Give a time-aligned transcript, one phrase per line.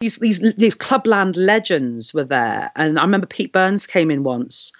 [0.00, 4.72] these these these clubland legends were there, and I remember Pete Burns came in once,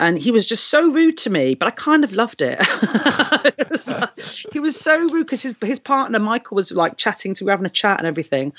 [0.00, 2.58] and he was just so rude to me, but I kind of loved it.
[2.60, 4.20] it was like,
[4.52, 7.52] he was so rude because his his partner Michael was like chatting to, we were
[7.52, 8.52] having a chat and everything,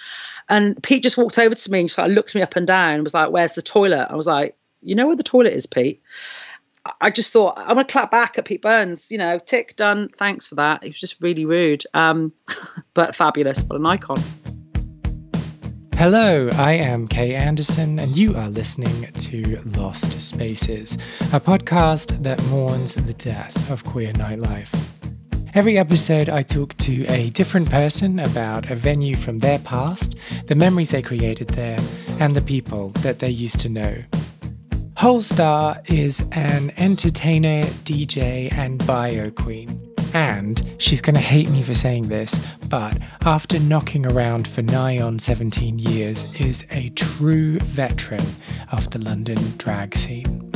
[0.47, 2.93] and Pete just walked over to me and just like looked me up and down
[2.93, 5.65] and was like, "Where's the toilet?" I was like, "You know where the toilet is,
[5.65, 6.01] Pete."
[7.01, 9.11] I just thought I'm gonna clap back at Pete Burns.
[9.11, 10.07] You know, tick done.
[10.07, 10.83] Thanks for that.
[10.83, 12.31] He was just really rude, um,
[12.93, 13.63] but fabulous.
[13.63, 14.54] What an icon.
[15.97, 20.97] Hello, I am Kay Anderson, and you are listening to Lost Spaces,
[21.31, 24.69] a podcast that mourns the death of queer nightlife.
[25.53, 30.15] Every episode, I talk to a different person about a venue from their past,
[30.47, 31.79] the memories they created there,
[32.19, 34.03] and the people that they used to know.
[34.97, 39.94] Holestar is an entertainer, DJ, and bio queen.
[40.15, 44.97] And she's going to hate me for saying this, but after knocking around for nigh
[44.97, 48.25] on 17 years, is a true veteran
[48.71, 50.49] of the London drag scene.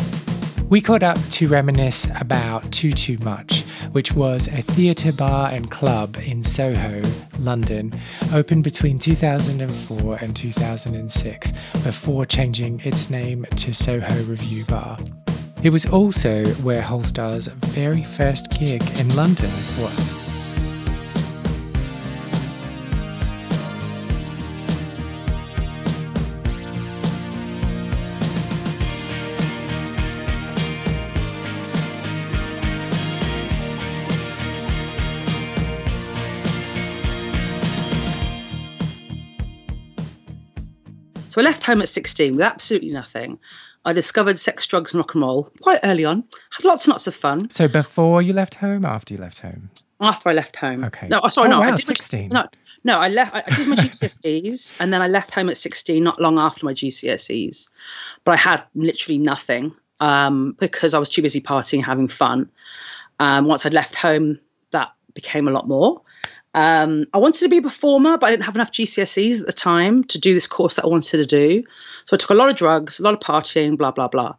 [0.70, 5.70] We caught up to reminisce about Too Too Much, which was a theatre bar and
[5.70, 7.02] club in Soho,
[7.38, 7.92] London,
[8.34, 11.52] opened between 2004 and 2006
[11.84, 15.00] before changing its name to Soho Revue Bar.
[15.62, 20.16] It was also where Holestar's very first gig in London was.
[41.30, 43.40] So I left home at 16 with absolutely nothing.
[43.90, 46.24] I discovered sex, drugs, and rock and roll quite early on.
[46.52, 47.50] Had lots and lots of fun.
[47.50, 49.70] So before you left home, after you left home?
[50.02, 50.84] After I left home.
[50.86, 51.08] Okay.
[51.10, 51.62] No, sorry, Oh, no.
[51.62, 52.30] I wow, did my- 16.
[52.30, 52.48] no,
[52.84, 53.36] no, I left.
[53.36, 56.66] I I did my GCSEs, and then I left home at 16, not long after
[56.66, 57.70] my GCSEs.
[58.24, 62.50] But I had literally nothing um, because I was too busy partying, having fun.
[63.20, 64.40] Um, once I'd left home,
[64.72, 66.02] that became a lot more.
[66.54, 69.54] Um, I wanted to be a performer, but I didn't have enough GCSEs at the
[69.54, 71.64] time to do this course that I wanted to do.
[72.06, 74.36] So I took a lot of drugs, a lot of partying, blah, blah, blah.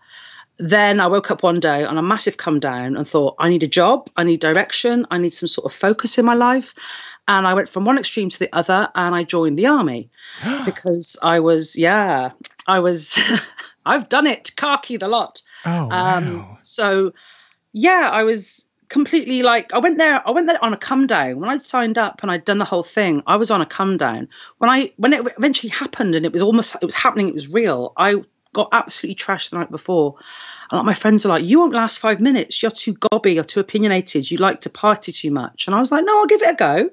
[0.58, 3.62] Then I woke up one day on a massive come down and thought, I need
[3.62, 6.74] a job, I need direction, I need some sort of focus in my life.
[7.26, 10.10] And I went from one extreme to the other and I joined the army
[10.64, 12.32] because I was, yeah,
[12.66, 13.18] I was,
[13.86, 15.40] I've done it, khaki the lot.
[15.64, 16.16] Oh, wow.
[16.16, 17.12] Um, so
[17.72, 20.20] yeah, I was completely like I went there.
[20.26, 22.66] I went there on a come down when I'd signed up and I'd done the
[22.66, 23.22] whole thing.
[23.26, 24.28] I was on a come down
[24.58, 27.28] when I when it eventually happened and it was almost it was happening.
[27.28, 27.94] It was real.
[27.96, 28.16] I
[28.52, 30.16] got absolutely trashed the night before.
[30.70, 32.60] A lot of my friends were like, "You won't last five minutes.
[32.60, 33.34] You're too gobby.
[33.34, 34.30] You're too opinionated.
[34.30, 36.56] You like to party too much." And I was like, "No, I'll give it a
[36.56, 36.90] go."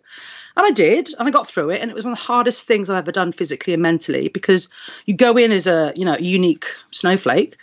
[0.57, 2.65] And I did, and I got through it, and it was one of the hardest
[2.65, 4.69] things I've ever done physically and mentally because
[5.05, 7.57] you go in as a you know unique snowflake,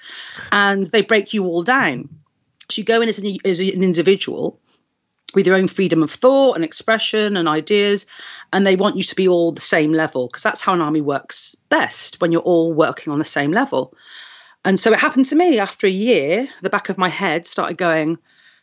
[0.50, 2.08] and they break you all down.
[2.78, 4.60] You go in as an, as an individual
[5.34, 8.06] with your own freedom of thought and expression and ideas,
[8.52, 11.00] and they want you to be all the same level because that's how an army
[11.00, 13.94] works best when you're all working on the same level.
[14.64, 17.76] And so it happened to me after a year, the back of my head started
[17.76, 18.18] going,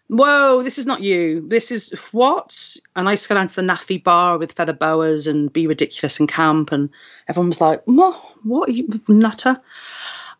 [0.08, 1.48] Whoa, this is not you.
[1.48, 2.78] This is what?
[2.98, 5.68] And I used to go down to the NAAFI bar with feather boas and be
[5.68, 6.74] ridiculous and camp.
[6.74, 6.90] And
[7.30, 8.16] everyone was like, What?
[8.44, 9.62] What are you, nutter?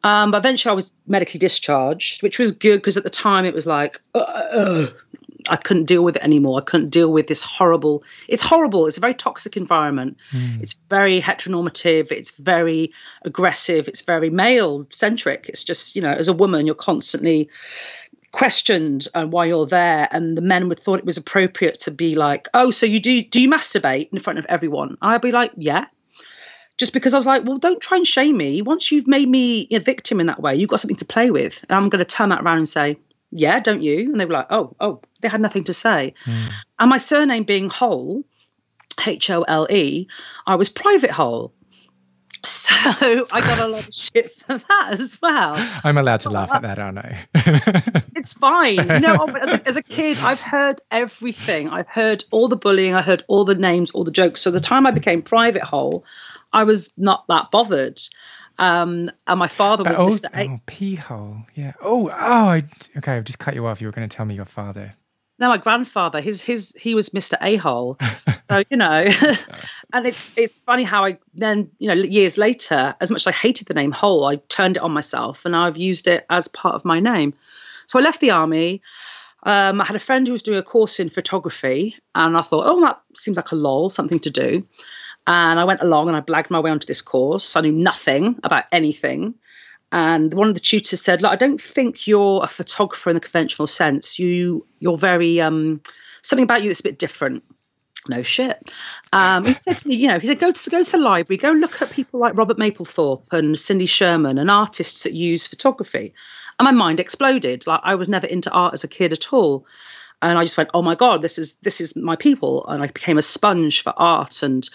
[0.04, 3.54] Um, but eventually I was medically discharged, which was good because at the time it
[3.54, 4.88] was like, uh, uh,
[5.50, 6.60] I couldn't deal with it anymore.
[6.60, 8.04] I couldn't deal with this horrible.
[8.28, 8.88] It's horrible.
[8.88, 10.18] It's a very toxic environment.
[10.62, 12.12] It's very heteronormative.
[12.12, 13.88] It's very aggressive.
[13.88, 15.50] It's very male centric.
[15.50, 17.50] It's just you know, as a woman, you're constantly
[18.32, 22.16] questioned uh, why you're there, and the men would thought it was appropriate to be
[22.16, 25.52] like, "Oh, so you do do you masturbate in front of everyone?" I'd be like,
[25.58, 25.86] "Yeah."
[26.82, 28.64] Just because I was like, well, don't try and shame me.
[28.64, 31.64] Once you've made me a victim in that way, you've got something to play with.
[31.70, 32.98] And I'm going to turn that around and say,
[33.30, 34.12] yeah, don't you?
[34.12, 36.16] And they were like, oh, oh, they had nothing to say.
[36.26, 36.48] Hmm.
[36.80, 38.24] And my surname being Hole,
[39.06, 40.08] H O L E,
[40.48, 41.54] I was private hole.
[42.44, 42.74] So
[43.32, 45.54] I got a lot of shit for that as well.
[45.84, 48.02] I'm allowed to laugh at that, aren't I?
[48.16, 48.76] It's fine.
[49.02, 51.70] No, but as a, as a kid, I've heard everything.
[51.70, 52.94] I've heard all the bullying.
[52.94, 54.42] I heard all the names, all the jokes.
[54.42, 56.06] So the time I became private hole,
[56.54, 58.02] I was not that bothered.
[58.58, 60.30] Um, and my father was Mr.
[60.34, 60.50] A.
[60.50, 61.38] oh, pee hole.
[61.56, 61.74] Yeah.
[61.82, 62.12] Oh, oh.
[62.12, 62.64] I,
[62.98, 63.82] okay, I've just cut you off.
[63.82, 64.94] You were going to tell me your father.
[65.40, 67.36] No, my grandfather, his his he was Mr.
[67.42, 67.98] A hole.
[68.32, 69.04] So you know,
[69.94, 73.32] and it's it's funny how I then you know years later, as much as I
[73.32, 76.48] hated the name Hole, I turned it on myself, and now I've used it as
[76.48, 77.34] part of my name.
[77.88, 78.84] So I left the army.
[79.44, 82.68] Um, I had a friend who was doing a course in photography, and I thought,
[82.68, 84.68] oh, that seems like a lol, something to do.
[85.28, 87.56] And I went along and I blagged my way onto this course.
[87.56, 89.36] I knew nothing about anything.
[89.92, 93.20] And one of the tutors said, "Look, I don't think you're a photographer in the
[93.20, 94.20] conventional sense.
[94.20, 95.82] You, you're very um,
[96.22, 97.44] something about you that's a bit different."
[98.08, 98.72] No shit.
[99.14, 100.98] Um, he said to me, you know, he said, go to the, go to the
[100.98, 105.46] library, go look at people like Robert Mapplethorpe and Cindy Sherman and artists that use
[105.46, 106.16] photography.
[106.58, 107.68] And my mind exploded.
[107.68, 109.68] Like I was never into art as a kid at all
[110.22, 112.88] and I just went, "Oh my god, this is this is my people," and I
[112.88, 114.68] became a sponge for art and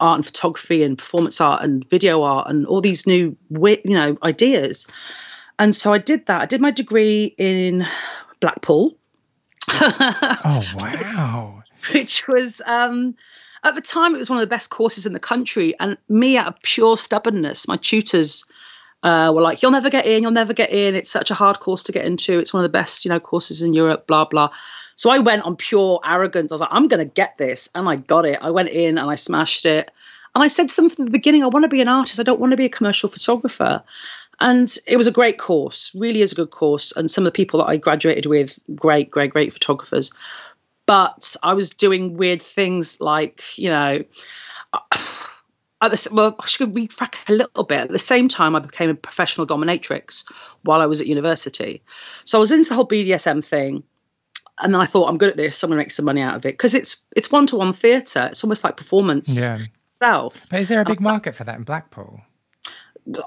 [0.00, 4.18] art and photography and performance art and video art and all these new you know
[4.22, 4.86] ideas.
[5.58, 6.42] And so I did that.
[6.42, 7.86] I did my degree in
[8.40, 8.96] Blackpool.
[9.72, 11.62] oh wow!
[11.92, 13.14] Which was um,
[13.64, 16.36] at the time it was one of the best courses in the country, and me
[16.36, 18.50] out of pure stubbornness, my tutors
[19.02, 20.22] uh, were like, "You'll never get in.
[20.22, 20.94] You'll never get in.
[20.94, 22.38] It's such a hard course to get into.
[22.38, 24.50] It's one of the best, you know, courses in Europe." Blah blah.
[24.96, 26.50] So I went on pure arrogance.
[26.50, 27.68] I was like, I'm going to get this.
[27.74, 28.38] And I got it.
[28.42, 29.90] I went in and I smashed it.
[30.34, 32.20] And I said to them from the beginning, I want to be an artist.
[32.20, 33.82] I don't want to be a commercial photographer.
[34.40, 36.92] And it was a great course, really is a good course.
[36.94, 40.12] And some of the people that I graduated with, great, great, great photographers.
[40.84, 44.04] But I was doing weird things like, you know,
[45.80, 47.80] at the, well, I should retrack a little bit.
[47.80, 50.30] At the same time, I became a professional dominatrix
[50.62, 51.82] while I was at university.
[52.24, 53.84] So I was into the whole BDSM thing
[54.60, 55.62] and then I thought I'm good at this.
[55.62, 57.72] I'm going to make some money out of it because it's it's one to one
[57.72, 58.28] theatre.
[58.30, 59.58] It's almost like performance yeah.
[59.86, 60.46] itself.
[60.50, 62.20] But is there a big um, market for that in Blackpool?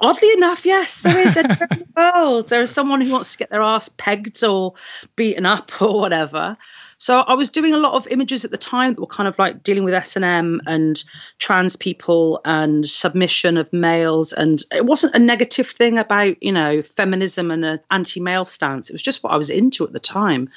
[0.02, 2.50] Oddly enough, yes, there is in the world.
[2.50, 4.74] There is someone who wants to get their ass pegged or
[5.16, 6.58] beaten up or whatever.
[7.02, 9.40] So I was doing a lot of images at the time that were kind of
[9.40, 11.02] like dealing with S and M and
[11.38, 16.82] trans people and submission of males, and it wasn't a negative thing about you know
[16.82, 18.90] feminism and an anti-male stance.
[18.90, 20.50] It was just what I was into at the time.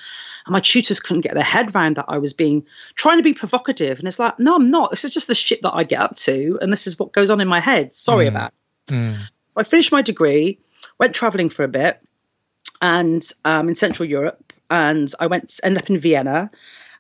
[0.45, 2.67] And my tutors couldn't get their head around that I was being
[2.97, 4.01] trying to be provocative.
[4.01, 4.91] And it's like, no, I'm not.
[4.91, 7.31] This is just the shit that I get up to, and this is what goes
[7.31, 7.93] on in my head.
[7.93, 8.31] Sorry mm.
[8.31, 8.53] about.
[8.93, 9.17] Mm.
[9.57, 10.59] I finished my degree,
[10.99, 12.01] went traveling for a bit,
[12.81, 16.51] and um, in Central Europe, and I went ended up in Vienna.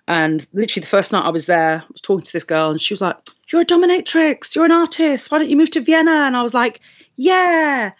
[0.08, 2.80] And literally the first night I was there, I was talking to this girl, and
[2.80, 3.16] she was like,
[3.50, 4.56] "You're a dominatrix.
[4.56, 5.30] You're an artist.
[5.30, 6.80] Why don't you move to Vienna?" And I was like,
[7.16, 7.92] "Yeah."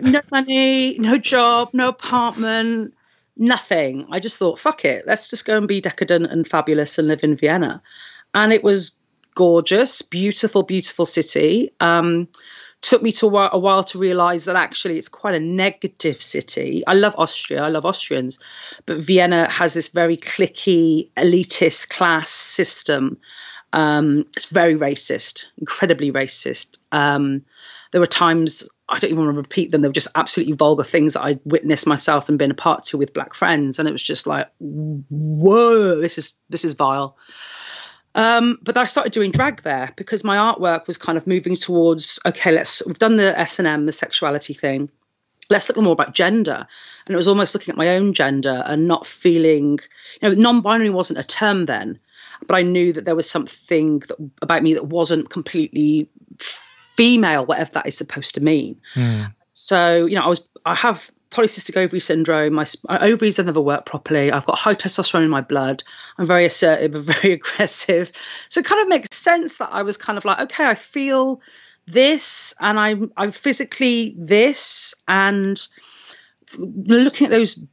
[0.00, 2.94] no money, no job, no apartment,
[3.36, 4.06] nothing.
[4.10, 7.24] I just thought, fuck it, let's just go and be decadent and fabulous and live
[7.24, 7.82] in Vienna.
[8.34, 9.00] And it was
[9.34, 11.70] gorgeous, beautiful, beautiful city.
[11.80, 12.28] Um,
[12.80, 16.82] took me to a while to realize that actually it's quite a negative city.
[16.86, 18.38] I love Austria, I love Austrians,
[18.86, 23.18] but Vienna has this very clicky, elitist class system.
[23.72, 26.78] Um, it's very racist, incredibly racist.
[26.90, 27.44] Um,
[27.92, 29.82] there were times I don't even want to repeat them.
[29.82, 32.98] They were just absolutely vulgar things that I witnessed myself and been a part to
[32.98, 37.16] with black friends, and it was just like, whoa, this is this is vile.
[38.14, 42.18] Um, but I started doing drag there because my artwork was kind of moving towards
[42.26, 44.90] okay, let's we've done the S and M, the sexuality thing.
[45.48, 46.66] Let's look more about gender,
[47.06, 49.80] and it was almost looking at my own gender and not feeling,
[50.20, 51.98] you know, non-binary wasn't a term then,
[52.46, 56.08] but I knew that there was something that, about me that wasn't completely
[56.38, 58.80] female, whatever that is supposed to mean.
[58.94, 59.34] Mm.
[59.52, 62.54] So, you know, I was I have polycystic ovary syndrome.
[62.54, 64.32] My, my, ovaries have never worked properly.
[64.32, 65.82] I've got high testosterone in my blood.
[66.18, 68.12] I'm very assertive and very aggressive.
[68.48, 71.40] So it kind of makes sense that I was kind of like, okay, I feel
[71.86, 75.60] this and I'm I'm physically this and
[76.58, 77.64] looking at those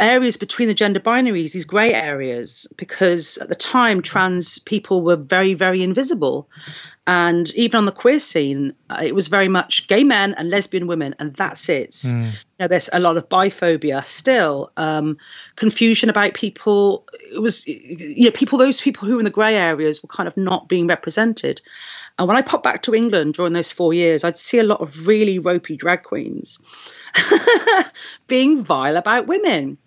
[0.00, 5.16] areas between the gender binaries, these grey areas, because at the time trans people were
[5.16, 6.48] very, very invisible.
[7.06, 10.86] And even on the queer scene, uh, it was very much gay men and lesbian
[10.86, 11.90] women, and that's it.
[11.90, 12.30] Mm.
[12.30, 15.18] You know, there's a lot of biphobia still, um,
[15.54, 17.04] confusion about people.
[17.32, 20.26] It was, you know, people, those people who were in the grey areas were kind
[20.26, 21.60] of not being represented.
[22.18, 24.80] And when I popped back to England during those four years, I'd see a lot
[24.80, 26.62] of really ropey drag queens
[28.26, 29.78] being vile about women.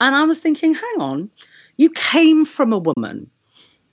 [0.00, 1.30] And I was thinking, hang on,
[1.76, 3.30] you came from a woman.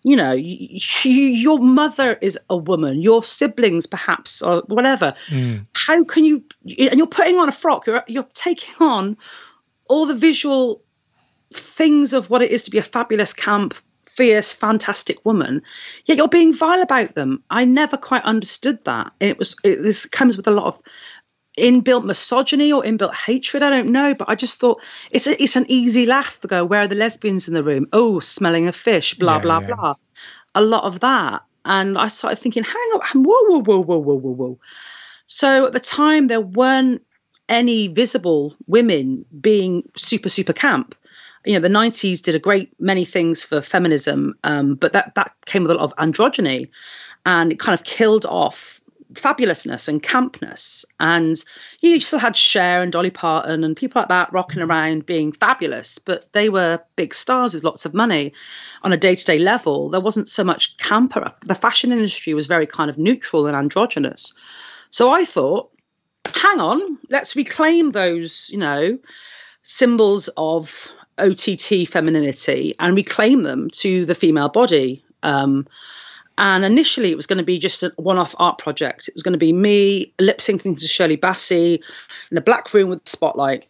[0.04, 5.16] You know, you, you, your mother is a woman, your siblings perhaps, or whatever.
[5.28, 5.66] Mm.
[5.74, 6.44] How can you?
[6.64, 7.88] And you're putting on a frock.
[7.88, 9.18] You're you're taking on
[9.90, 10.82] all the visual
[11.52, 13.74] things of what it is to be a fabulous camp
[14.18, 15.62] fierce, fantastic woman,
[16.06, 17.44] yet you're being vile about them.
[17.52, 19.14] I never quite understood that.
[19.20, 20.82] It was it, this comes with a lot of
[21.58, 23.64] inbuilt misogyny or inbuilt hatred.
[23.64, 26.64] I don't know, but I just thought it's a, it's an easy laugh to go,
[26.64, 27.88] where are the lesbians in the room?
[27.92, 29.68] Oh, smelling a fish, blah yeah, blah yeah.
[29.68, 29.96] blah.
[30.56, 34.16] A lot of that, and I started thinking, hang on, whoa, whoa, whoa, whoa, whoa,
[34.16, 34.60] whoa, whoa.
[35.26, 37.04] So at the time, there weren't
[37.50, 40.96] any visible women being super super camp.
[41.46, 45.34] You know, the '90s did a great many things for feminism, um, but that that
[45.46, 46.70] came with a lot of androgyny.
[47.26, 48.82] and it kind of killed off
[49.14, 50.86] fabulousness and campness.
[51.00, 51.36] And
[51.82, 56.00] you still had Cher and Dolly Parton and people like that rocking around being fabulous,
[56.00, 58.34] but they were big stars with lots of money
[58.84, 59.90] on a day to day level.
[59.90, 61.34] There wasn't so much camper.
[61.46, 64.34] The fashion industry was very kind of neutral and androgynous.
[64.90, 65.72] So I thought,
[66.34, 69.00] hang on, let's reclaim those, you know,
[69.64, 75.04] symbols of OTT femininity and reclaim them to the female body.
[75.24, 75.68] Um,
[76.38, 79.08] and initially, it was going to be just a one off art project.
[79.08, 81.84] It was going to be me lip syncing to Shirley Bassey
[82.32, 83.66] in a black room with a spotlight.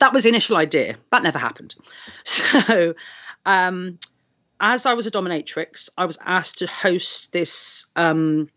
[0.00, 0.96] That was the initial idea.
[1.10, 1.74] That never happened.
[2.24, 2.94] So,
[3.46, 3.98] um,
[4.60, 8.50] as I was a dominatrix, I was asked to host this um,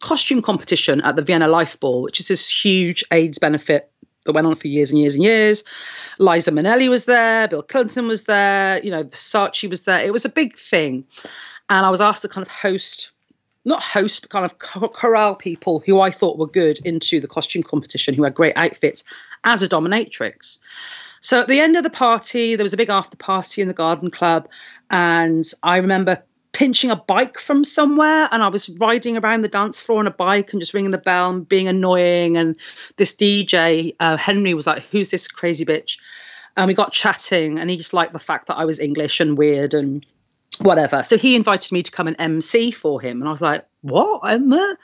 [0.00, 3.90] costume competition at the Vienna Life Ball, which is this huge AIDS benefit
[4.24, 5.64] that went on for years and years and years.
[6.18, 10.00] Liza Minnelli was there, Bill Clinton was there, you know, Versace was there.
[10.00, 11.04] It was a big thing
[11.70, 13.12] and I was asked to kind of host
[13.64, 17.62] not host, but kind of corral people who I thought were good into the costume
[17.62, 19.04] competition, who had great outfits
[19.44, 20.58] as a dominatrix.
[21.20, 23.74] So at the end of the party, there was a big after party in the
[23.74, 24.48] garden club,
[24.88, 26.22] and I remember
[26.52, 30.10] pinching a bike from somewhere and I was riding around the dance floor on a
[30.10, 32.36] bike and just ringing the bell and being annoying.
[32.36, 32.56] And
[32.96, 35.98] this DJ, uh, Henry, was like, Who's this crazy bitch?
[36.56, 39.38] And we got chatting, and he just liked the fact that I was English and
[39.38, 40.04] weird and
[40.60, 41.04] whatever.
[41.04, 44.20] So he invited me to come and MC for him, and I was like, "What,
[44.20, 44.76] Emma?"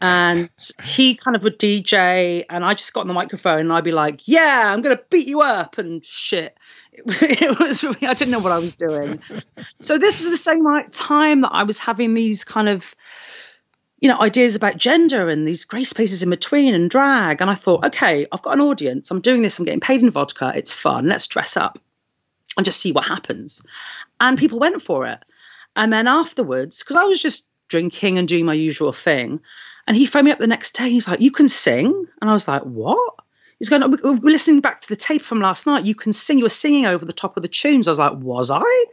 [0.00, 0.48] And
[0.82, 3.92] he kind of would DJ, and I just got on the microphone, and I'd be
[3.92, 6.56] like, "Yeah, I'm gonna beat you up and shit."
[6.92, 7.04] It,
[7.42, 9.20] it was I didn't know what I was doing.
[9.80, 12.94] so this was the same time that I was having these kind of
[14.00, 17.54] you know ideas about gender and these grey spaces in between and drag and i
[17.54, 20.72] thought okay i've got an audience i'm doing this i'm getting paid in vodka it's
[20.72, 21.78] fun let's dress up
[22.58, 23.62] and just see what happens.
[24.20, 25.24] And people went for it.
[25.76, 29.40] And then afterwards, because I was just drinking and doing my usual thing,
[29.86, 30.90] and he phoned me up the next day.
[30.90, 33.14] He's like, "You can sing," and I was like, "What?"
[33.58, 35.84] He's going, oh, "We're listening back to the tape from last night.
[35.84, 36.38] You can sing.
[36.38, 38.84] You were singing over the top of the tunes." I was like, "Was I?"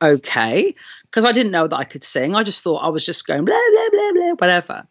[0.00, 2.34] Okay, because I didn't know that I could sing.
[2.34, 4.86] I just thought I was just going blah blah blah blah whatever.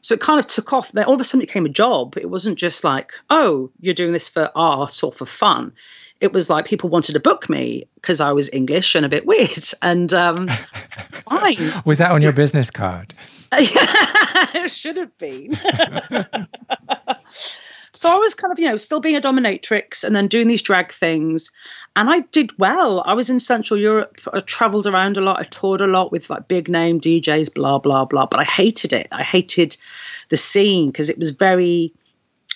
[0.00, 0.92] So it kind of took off.
[0.92, 2.16] Then all of a sudden it became a job.
[2.16, 5.72] It wasn't just like, "Oh, you're doing this for art or for fun."
[6.20, 9.26] It was like people wanted to book me because I was English and a bit
[9.26, 9.64] weird.
[9.82, 10.48] And um,
[11.28, 11.82] fine.
[11.84, 13.12] Was that on your business card?
[13.52, 15.54] it should have been.
[17.92, 20.62] so I was kind of, you know, still being a dominatrix and then doing these
[20.62, 21.52] drag things.
[21.94, 23.02] And I did well.
[23.04, 24.20] I was in Central Europe.
[24.32, 25.38] I traveled around a lot.
[25.38, 28.26] I toured a lot with like big name DJs, blah, blah, blah.
[28.26, 29.08] But I hated it.
[29.12, 29.76] I hated
[30.30, 31.92] the scene because it was very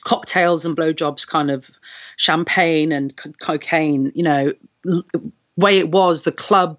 [0.03, 1.69] cocktails and blowjobs, kind of
[2.17, 4.13] champagne and co- cocaine.
[4.15, 4.53] You know,
[5.57, 6.79] way it was the club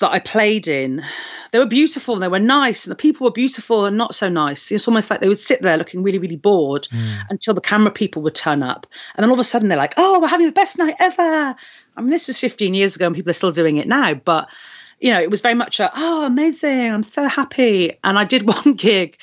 [0.00, 1.04] that I played in,
[1.52, 4.28] they were beautiful and they were nice, and the people were beautiful and not so
[4.28, 4.72] nice.
[4.72, 7.18] It's almost like they would sit there looking really, really bored mm.
[7.30, 8.86] until the camera people would turn up.
[9.14, 11.54] And then all of a sudden they're like, oh, we're having the best night ever.
[11.96, 14.48] I mean, this was 15 years ago and people are still doing it now, but
[14.98, 17.98] you know, it was very much a, oh, amazing, I'm so happy.
[18.02, 19.18] And I did one gig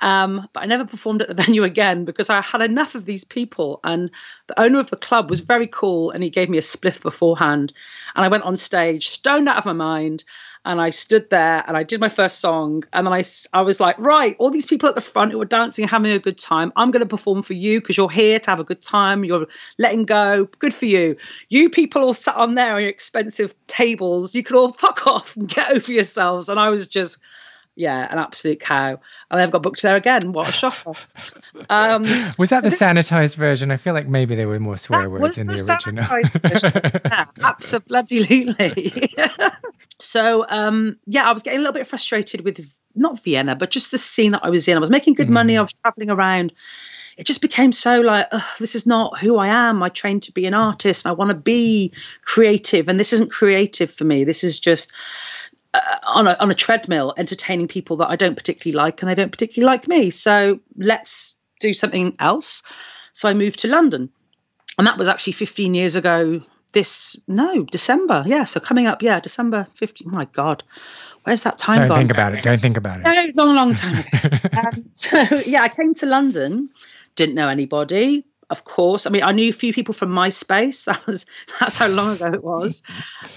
[0.00, 3.24] um, but I never performed at the venue again because I had enough of these
[3.24, 3.80] people.
[3.84, 4.10] And
[4.46, 7.72] the owner of the club was very cool and he gave me a spliff beforehand.
[8.14, 10.24] And I went on stage, stoned out of my mind.
[10.66, 12.84] And I stood there and I did my first song.
[12.90, 13.22] And then I,
[13.52, 16.18] I was like, right, all these people at the front who are dancing having a
[16.18, 18.80] good time, I'm going to perform for you because you're here to have a good
[18.80, 19.24] time.
[19.24, 20.46] You're letting go.
[20.46, 21.16] Good for you.
[21.50, 24.34] You people all sat on there on your expensive tables.
[24.34, 26.48] You could all fuck off and get over yourselves.
[26.48, 27.20] And I was just
[27.76, 29.00] yeah, an absolute cow.
[29.30, 30.32] And I've got booked there again.
[30.32, 30.92] What a shocker.
[31.70, 32.02] Um,
[32.36, 33.70] was that the this, sanitized version?
[33.70, 37.00] I feel like maybe there were more swear words in the, the original.
[37.04, 39.14] yeah, absolutely.
[39.98, 43.92] so, um, yeah, I was getting a little bit frustrated with not Vienna, but just
[43.92, 44.76] the scene that I was in.
[44.76, 45.32] I was making good mm.
[45.32, 46.52] money, I was traveling around.
[47.16, 48.28] It just became so like,
[48.58, 49.82] this is not who I am.
[49.82, 51.06] I trained to be an artist.
[51.06, 54.24] I want to be creative, and this isn't creative for me.
[54.24, 54.92] This is just
[55.74, 59.14] uh, on a on a treadmill entertaining people that I don't particularly like and they
[59.14, 60.10] don't particularly like me.
[60.10, 62.62] So let's do something else.
[63.12, 64.10] So I moved to London.
[64.76, 68.24] And that was actually 15 years ago this no, December.
[68.26, 70.08] Yeah, so coming up, yeah, December 15.
[70.10, 70.64] Oh my god.
[71.22, 71.98] Where's that time Don't gone?
[71.98, 72.42] think about it.
[72.42, 73.34] Don't think about it.
[73.34, 74.48] No, long, long time ago.
[74.58, 75.16] um, so
[75.46, 76.68] yeah, I came to London,
[77.14, 79.06] didn't know anybody, of course.
[79.06, 80.84] I mean, I knew a few people from MySpace.
[80.94, 81.26] That was
[81.58, 82.82] that's how long ago it was.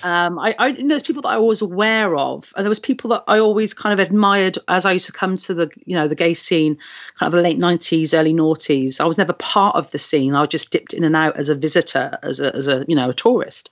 [0.03, 3.23] Um, I, I there's people that I was aware of, and there was people that
[3.27, 6.15] I always kind of admired as I used to come to the you know the
[6.15, 6.77] gay scene,
[7.15, 8.99] kind of the late nineties, early noughties.
[8.99, 10.35] I was never part of the scene.
[10.35, 13.09] I just dipped in and out as a visitor, as a as a you know
[13.09, 13.69] a tourist.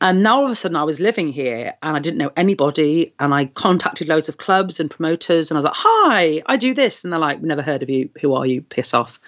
[0.00, 3.14] And now all of a sudden I was living here and I didn't know anybody.
[3.18, 6.72] And I contacted loads of clubs and promoters and I was like, hi, I do
[6.72, 7.02] this.
[7.02, 8.10] And they're like, never heard of you.
[8.20, 8.62] Who are you?
[8.62, 9.18] Piss off.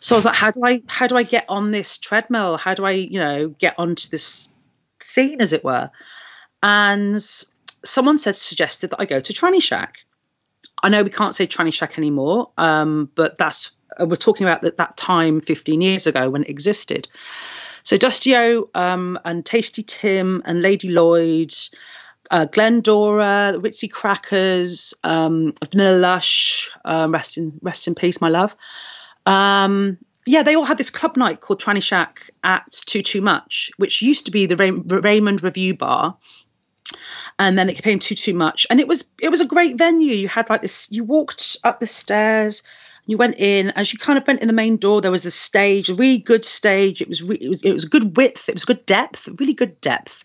[0.00, 2.56] So I was like, how do I how do I get on this treadmill?
[2.56, 4.48] How do I, you know, get onto this
[5.00, 5.90] scene, as it were?
[6.62, 7.20] And
[7.84, 9.98] someone said suggested that I go to Tranny Shack.
[10.82, 14.62] I know we can't say Tranny Shack anymore, um, but that's uh, we're talking about
[14.62, 17.08] that, that time 15 years ago when it existed.
[17.82, 21.52] So Dusty O um, and Tasty Tim and Lady Lloyd,
[22.30, 28.54] uh, Glendora, Ritzy Crackers, um, Vanilla Lush, um, rest in rest in peace, my love.
[29.26, 33.72] Um, yeah, they all had this club night called Tranny Shack at Too Too Much,
[33.78, 36.16] which used to be the Ray- Raymond Revuebar,
[37.38, 40.14] and then it became Too Too Much, and it was it was a great venue.
[40.14, 42.62] You had like this, you walked up the stairs
[43.10, 45.30] you went in as you kind of went in the main door there was a
[45.30, 47.02] stage a really good stage.
[47.02, 49.80] It was re- it was, it was good width it was good depth really good
[49.80, 50.24] depth.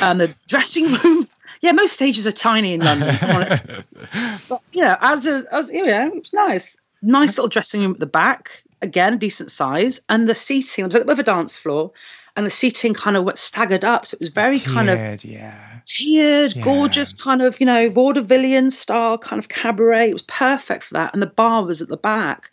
[0.00, 1.28] Um, the dressing room
[1.60, 3.16] yeah most stages are tiny in london
[4.48, 6.76] but you know as a, as you know it was nice.
[7.00, 10.92] Nice little dressing room at the back again a decent size and the seating it
[10.92, 11.92] was with a dance floor
[12.38, 15.24] and the seating kind of was staggered up so it was very tiered, kind of
[15.24, 16.62] yeah tiered, yeah.
[16.62, 20.10] gorgeous kind of, you know, vaudevillian style kind of cabaret.
[20.10, 21.14] It was perfect for that.
[21.14, 22.50] And the bar was at the back.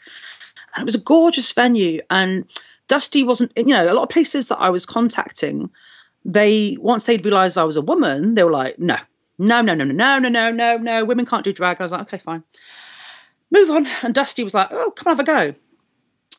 [0.73, 2.01] And it was a gorgeous venue.
[2.09, 2.45] And
[2.87, 5.69] Dusty wasn't, you know, a lot of places that I was contacting,
[6.23, 8.97] they, once they'd realized I was a woman, they were like, no,
[9.37, 11.79] no, no, no, no, no, no, no, no, no, women can't do drag.
[11.79, 12.43] I was like, okay, fine.
[13.51, 13.87] Move on.
[14.01, 15.55] And Dusty was like, oh, come have a go.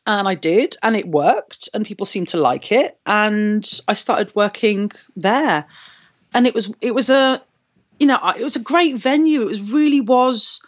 [0.07, 2.97] And I did, and it worked, and people seemed to like it.
[3.05, 5.67] And I started working there
[6.33, 7.41] and it was it was a
[7.99, 9.41] you know it was a great venue.
[9.41, 10.61] It was really was.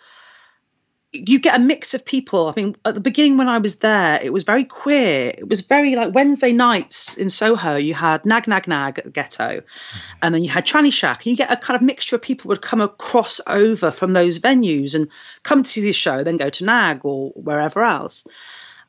[1.12, 2.50] You get a mix of people.
[2.50, 5.34] I mean, at the beginning when I was there, it was very queer.
[5.36, 7.78] It was very like Wednesday nights in Soho.
[7.78, 10.18] You had Nag Nag Nag at the Ghetto, mm-hmm.
[10.22, 12.50] and then you had Tranny Shack, and you get a kind of mixture of people
[12.50, 15.10] would come across over from those venues and
[15.42, 18.26] come to see the show, then go to Nag or wherever else.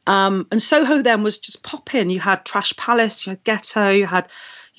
[0.06, 2.10] Um, and Soho then was just popping.
[2.10, 4.28] You had Trash Palace, you had Ghetto, you had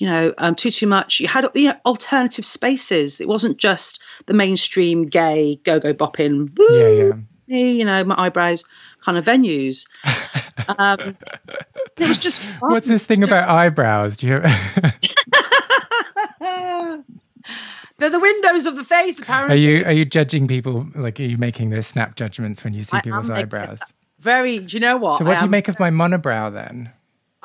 [0.02, 1.20] you know, um, too too much.
[1.20, 3.20] You had you know alternative spaces.
[3.20, 6.58] It wasn't just the mainstream gay go go bopping.
[6.58, 7.12] Woo, yeah, yeah.
[7.46, 8.64] You know, my eyebrows
[9.00, 9.86] kind of venues.
[10.66, 11.16] Um,
[11.98, 12.42] it was just.
[12.42, 12.72] Fun.
[12.72, 13.30] What's this thing just...
[13.30, 14.16] about eyebrows?
[14.16, 14.40] Do you?
[17.98, 19.20] They're the windows of the face.
[19.20, 20.88] Apparently, are you are you judging people?
[20.96, 23.78] Like, are you making those snap judgments when you see I people's eyebrows?
[24.22, 24.58] Very.
[24.58, 25.18] Do you know what?
[25.18, 26.92] So, what I do you um, make of my monobrow then?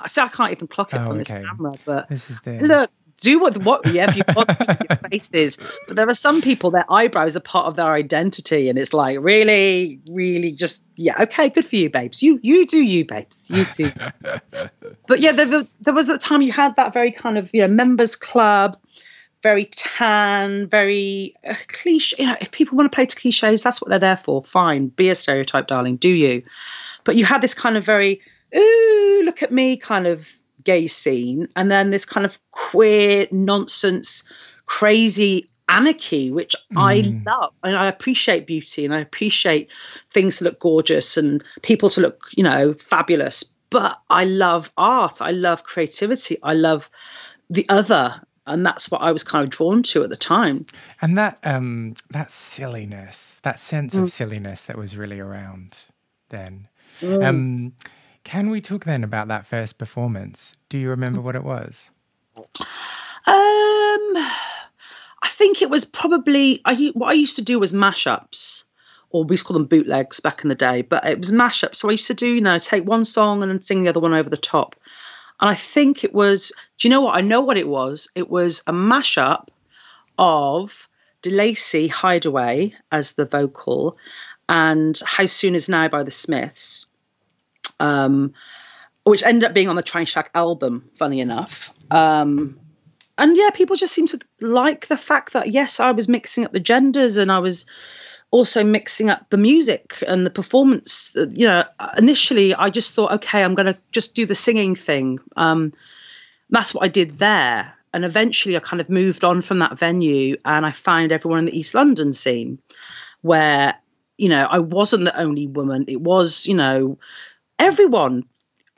[0.06, 1.74] so I can't even clock it oh, on this camera.
[1.84, 2.60] But this is the...
[2.60, 5.58] look, do what what yeah, you want to your faces.
[5.88, 9.20] But there are some people their eyebrows are part of their identity, and it's like
[9.22, 12.22] really, really just yeah, okay, good for you, babes.
[12.22, 13.50] You you do you, babes.
[13.52, 13.92] You too.
[15.08, 17.68] but yeah, there, there was a time you had that very kind of you know
[17.68, 18.78] members club.
[19.48, 22.18] Very tan, very uh, cliche.
[22.20, 24.44] You know, if people want to play to cliches, that's what they're there for.
[24.44, 25.96] Fine, be a stereotype, darling.
[25.96, 26.44] Do you?
[27.06, 28.20] But you had this kind of very
[28.54, 30.30] ooh, look at me kind of
[30.66, 34.30] gay scene, and then this kind of queer nonsense,
[34.66, 36.78] crazy anarchy, which mm.
[36.78, 37.54] I love.
[37.64, 39.70] And I appreciate beauty and I appreciate
[40.10, 43.56] things to look gorgeous and people to look, you know, fabulous.
[43.70, 45.22] But I love art.
[45.22, 46.38] I love creativity.
[46.44, 46.90] I love
[47.50, 48.22] the other.
[48.48, 50.66] And that's what I was kind of drawn to at the time.
[51.02, 54.04] And that um that silliness, that sense mm.
[54.04, 55.78] of silliness that was really around
[56.30, 56.68] then.
[57.02, 57.26] Mm.
[57.26, 57.74] Um
[58.24, 60.54] can we talk then about that first performance?
[60.68, 61.90] Do you remember what it was?
[62.36, 62.44] Um,
[63.26, 68.66] I think it was probably I, what I used to do was mashups,
[69.10, 70.82] or we used to call them bootlegs back in the day.
[70.82, 71.78] But it was mashups.
[71.78, 74.02] So I used to do, you know, take one song and then sing the other
[74.02, 74.76] one over the top.
[75.39, 76.52] And I think it was.
[76.78, 77.15] Do you know what?
[77.15, 78.10] I know what it was.
[78.15, 79.47] It was a mashup
[80.17, 80.88] of
[81.23, 83.97] De'Lacy Hideaway as the vocal
[84.50, 86.88] and How Soon Is Now by the Smiths
[87.80, 88.34] um,
[89.04, 91.73] which ended up being on the Tranny Shack album, funny enough.
[91.89, 92.60] Um,
[93.17, 96.52] and yeah, people just seem to like the fact that yes, I was mixing up
[96.52, 97.65] the genders and I was
[98.32, 101.16] also mixing up the music and the performance.
[101.16, 101.63] You know,
[101.98, 105.20] initially I just thought, okay, I'm going to just do the singing thing.
[105.36, 105.74] Um,
[106.50, 107.74] that's what I did there.
[107.94, 111.46] And eventually I kind of moved on from that venue and I found everyone in
[111.46, 112.60] the East London scene
[113.22, 113.76] where,
[114.18, 115.86] you know, I wasn't the only woman.
[115.88, 117.00] It was, you know,
[117.58, 118.24] everyone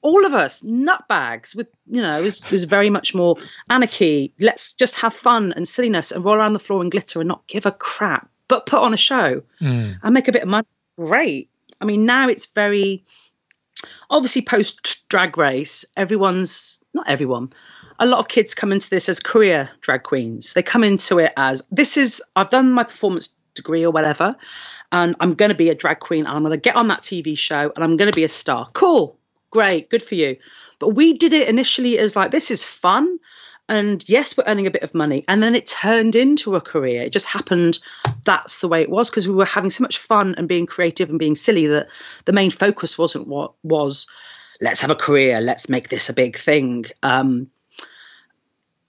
[0.01, 3.35] all of us nutbags with you know it was, it was very much more
[3.69, 7.27] anarchy let's just have fun and silliness and roll around the floor and glitter and
[7.27, 9.97] not give a crap but put on a show mm.
[10.03, 13.05] and make a bit of money great i mean now it's very
[14.09, 17.49] obviously post drag race everyone's not everyone
[17.99, 20.53] a lot of kids come into this as career drag queens.
[20.53, 24.35] They come into it as this is I've done my performance degree or whatever,
[24.91, 26.25] and I'm going to be a drag queen.
[26.25, 28.29] And I'm going to get on that TV show and I'm going to be a
[28.29, 28.67] star.
[28.73, 29.19] Cool,
[29.51, 30.38] great, good for you.
[30.79, 33.19] But we did it initially as like this is fun.
[33.69, 35.23] And yes, we're earning a bit of money.
[35.27, 37.03] And then it turned into a career.
[37.03, 37.79] It just happened
[38.25, 41.10] that's the way it was because we were having so much fun and being creative
[41.10, 41.88] and being silly that
[42.25, 44.08] the main focus wasn't what was
[44.60, 46.86] let's have a career, let's make this a big thing.
[47.03, 47.49] Um,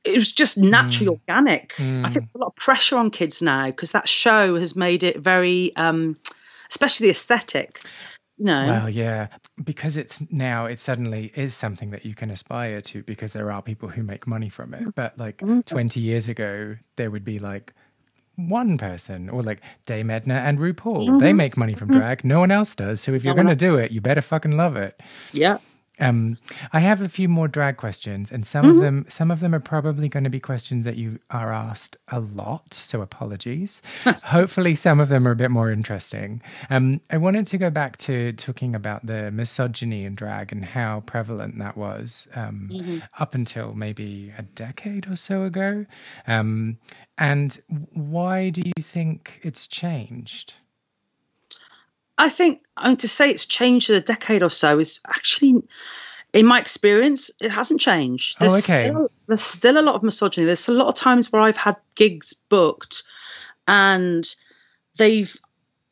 [0.03, 1.21] it was just naturally mm.
[1.21, 1.75] organic.
[1.75, 2.07] Mm.
[2.07, 5.03] I think there's a lot of pressure on kids now because that show has made
[5.03, 6.17] it very, um,
[6.71, 7.83] especially the aesthetic.
[8.41, 8.67] You know.
[8.67, 9.29] Well, yeah,
[9.63, 13.61] because it's now it suddenly is something that you can aspire to because there are
[13.61, 14.95] people who make money from it.
[14.95, 15.63] But like mm.
[15.67, 17.75] 20 years ago, there would be like
[18.37, 21.07] one person or like Dame Edna and RuPaul.
[21.07, 21.19] Mm-hmm.
[21.19, 21.99] They make money from mm-hmm.
[21.99, 22.25] drag.
[22.25, 23.03] No one else does.
[23.03, 24.99] So if you're going to do it, you better fucking love it.
[25.35, 25.59] Yeah.
[26.01, 26.37] Um,
[26.73, 28.77] I have a few more drag questions, and some mm-hmm.
[28.77, 31.97] of them, some of them are probably going to be questions that you are asked
[32.09, 32.75] a lot.
[32.75, 33.83] So apologies.
[34.29, 36.43] Hopefully, some of them are a bit more interesting.
[36.69, 41.01] Um, I wanted to go back to talking about the misogyny in drag and how
[41.01, 42.99] prevalent that was um, mm-hmm.
[43.19, 45.87] up until maybe a decade or so ago.
[46.27, 46.79] Um,
[47.19, 47.61] and
[47.93, 50.55] why do you think it's changed?
[52.21, 55.63] I think I mean, to say it's changed in a decade or so is actually,
[56.35, 58.37] in my experience, it hasn't changed.
[58.37, 58.89] Oh, there's oh, okay.
[58.89, 60.45] Still, there's still a lot of misogyny.
[60.45, 63.05] There's a lot of times where I've had gigs booked,
[63.67, 64.25] and
[64.99, 65.35] they've.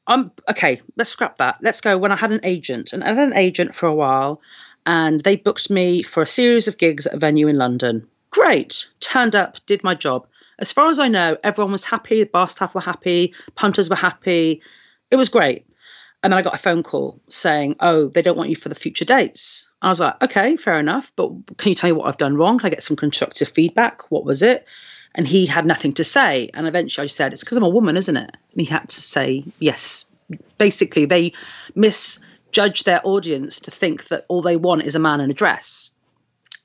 [0.07, 0.83] I'm okay.
[0.97, 1.59] Let's scrap that.
[1.63, 1.97] Let's go.
[1.97, 4.43] When I had an agent, and I had an agent for a while,
[4.85, 8.07] and they booked me for a series of gigs at a venue in London.
[8.31, 8.91] Great.
[9.01, 10.27] Turned up, did my job.
[10.59, 12.19] As far as I know, everyone was happy.
[12.19, 13.33] The bar staff were happy.
[13.55, 14.61] Punters were happy.
[15.11, 15.65] It was great.
[16.23, 18.75] And then I got a phone call saying, oh, they don't want you for the
[18.75, 19.71] future dates.
[19.81, 21.13] I was like, okay, fair enough.
[21.15, 22.59] But can you tell me what I've done wrong?
[22.59, 24.11] Can I get some constructive feedback?
[24.11, 24.67] What was it?
[25.15, 26.51] And he had nothing to say.
[26.53, 28.37] And eventually I said, it's because I'm a woman, isn't it?
[28.53, 30.07] And he had to say, yes.
[30.59, 31.33] Basically, they
[31.75, 35.93] misjudge their audience to think that all they want is a man in a dress.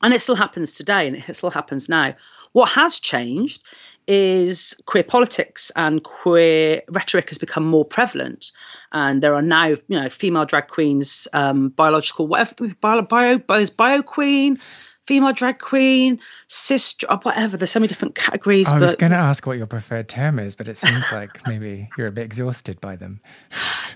[0.01, 2.15] And it still happens today and it still happens now.
[2.53, 3.63] What has changed
[4.07, 8.51] is queer politics and queer rhetoric has become more prevalent.
[8.91, 14.01] And there are now you know female drag queens um, biological whatever bio, bio, bio
[14.01, 14.59] queen
[15.05, 17.57] female drag queen cis uh, whatever.
[17.57, 20.55] There's so many different categories i was going to ask what your preferred term is
[20.55, 23.19] but it seems like maybe you're a bit exhausted by them.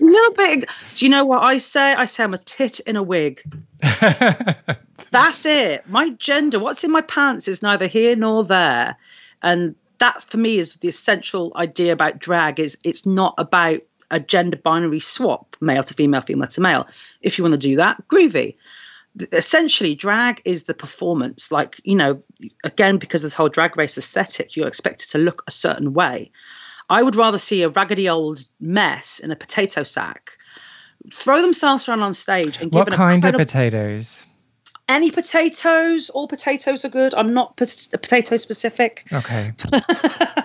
[0.00, 1.42] A little bit do you know what?
[1.42, 3.42] I say i say i'm a tit in a wig.
[5.10, 5.88] That's it.
[5.88, 8.96] My gender what's in my pants is neither here nor there.
[9.42, 14.20] And that for me is the essential idea about drag is it's not about a
[14.20, 16.86] gender binary swap male to female female to male.
[17.20, 18.56] If you want to do that groovy
[19.32, 21.50] essentially drag is the performance.
[21.52, 22.22] Like you know
[22.64, 26.30] again because this whole drag race aesthetic you're expected to look a certain way.
[26.90, 30.32] I would rather see a raggedy old mess in a potato sack
[31.14, 34.24] throw themselves around on stage and what give an kind incredible- of potatoes?
[34.88, 36.08] Any potatoes.
[36.08, 37.14] All potatoes are good.
[37.14, 39.06] I'm not potato specific.
[39.12, 39.52] Okay.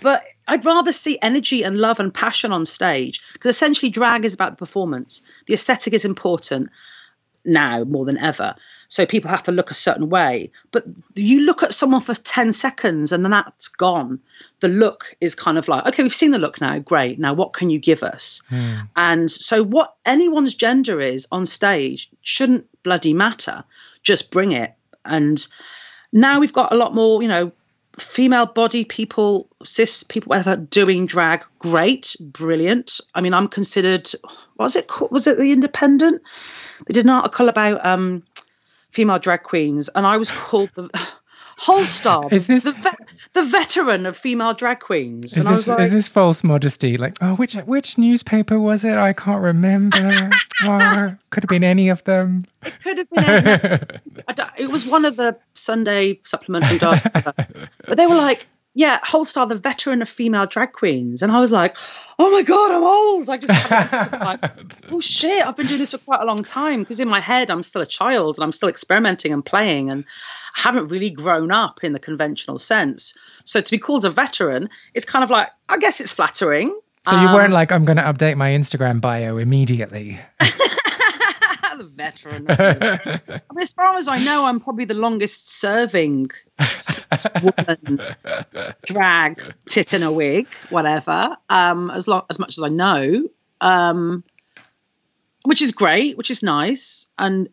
[0.00, 4.34] But i'd rather see energy and love and passion on stage because essentially drag is
[4.34, 5.22] about the performance.
[5.46, 6.70] The aesthetic is important
[7.44, 8.54] now more than ever.
[8.88, 10.50] So people have to look a certain way.
[10.72, 14.20] But you look at someone for 10 seconds and then that's gone.
[14.60, 16.78] The look is kind of like okay we've seen the look now.
[16.78, 17.18] Great.
[17.18, 18.42] Now what can you give us?
[18.50, 18.88] Mm.
[18.96, 23.64] and so what anyone's gender is on stage shouldn't bloody matter.
[24.02, 24.74] Just bring it.
[25.04, 25.44] And
[26.12, 27.52] now we've got a lot more you know
[27.98, 31.44] female body people cis people whatever doing drag.
[31.58, 32.16] Great.
[32.20, 33.00] Brilliant.
[33.14, 34.10] I mean i'm considered
[34.56, 35.10] what was it called?
[35.10, 36.22] Was it the independent
[36.86, 38.22] they did an article about um,
[38.90, 40.88] female drag queens, and I was called the
[41.60, 45.36] Holestar, is this the, ve- the veteran of female drag queens?
[45.36, 46.96] Is this, like, is this false modesty?
[46.96, 48.96] Like, oh, which which newspaper was it?
[48.96, 49.98] I can't remember.
[50.64, 52.46] oh, could have been any of them.
[52.62, 54.00] It could have been.
[54.58, 59.56] it was one of the Sunday supplementary does, but they were like, yeah, Holestar, the
[59.56, 61.22] veteran of female drag queens.
[61.22, 61.76] And I was like,
[62.18, 63.28] oh my God, I'm old.
[63.28, 63.70] I just,
[64.20, 64.44] like,
[64.90, 67.50] oh shit, I've been doing this for quite a long time because in my head,
[67.50, 70.04] I'm still a child and I'm still experimenting and playing and
[70.56, 73.18] I haven't really grown up in the conventional sense.
[73.44, 76.78] So to be called a veteran, it's kind of like, I guess it's flattering.
[77.08, 80.20] So you um, weren't like, I'm going to update my Instagram bio immediately.
[81.80, 82.44] the veteran.
[82.48, 86.30] I mean, as far as I know, I'm probably the longest serving
[87.42, 88.00] woman
[88.84, 91.36] drag tit in a wig, whatever.
[91.48, 93.28] Um, as long as much as I know.
[93.62, 94.24] Um,
[95.42, 97.06] which is great, which is nice.
[97.18, 97.48] And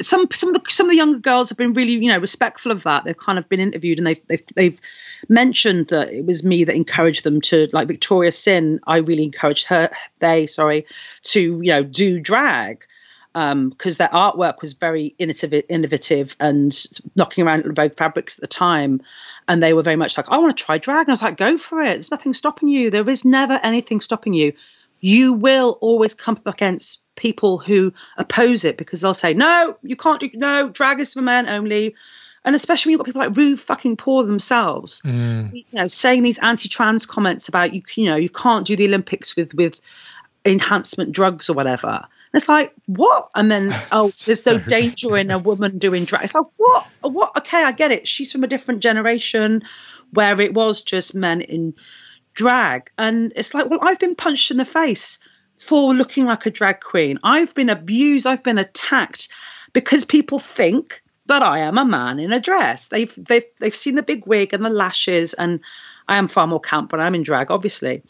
[0.00, 2.72] some some of the some of the younger girls have been really you know respectful
[2.72, 3.04] of that.
[3.04, 4.80] They've kind of been interviewed and they've they've, they've
[5.28, 8.80] mentioned that it was me that encouraged them to like Victoria Sin.
[8.86, 10.86] I really encouraged her they sorry
[11.24, 12.86] to you know do drag
[13.36, 16.74] because um, their artwork was very innovative, innovative and
[17.16, 19.02] knocking around Vogue fabrics at the time.
[19.46, 21.00] And they were very much like, I want to try drag.
[21.00, 21.92] And I was like, go for it.
[21.92, 22.90] There's nothing stopping you.
[22.90, 24.54] There is never anything stopping you.
[25.00, 29.96] You will always come up against people who oppose it because they'll say, no, you
[29.96, 31.94] can't do, no, drag is for men only.
[32.42, 35.52] And especially when you've got people like Ru fucking Paul themselves, mm.
[35.52, 39.36] you know, saying these anti-trans comments about you, you know, you can't do the Olympics
[39.36, 39.78] with with
[40.46, 43.30] enhancement drugs or whatever it's like, what?
[43.34, 46.24] And then, oh, there's no danger in a woman doing drag.
[46.24, 46.86] It's like, what?
[47.00, 47.36] What?
[47.38, 48.06] Okay, I get it.
[48.08, 49.62] She's from a different generation
[50.12, 51.74] where it was just men in
[52.34, 52.90] drag.
[52.96, 55.18] And it's like, well, I've been punched in the face
[55.58, 57.18] for looking like a drag queen.
[57.24, 58.26] I've been abused.
[58.26, 59.28] I've been attacked
[59.72, 62.88] because people think that I am a man in a dress.
[62.88, 65.60] They've they've they've seen the big wig and the lashes, and
[66.08, 68.02] I am far more camp when I'm in drag, obviously.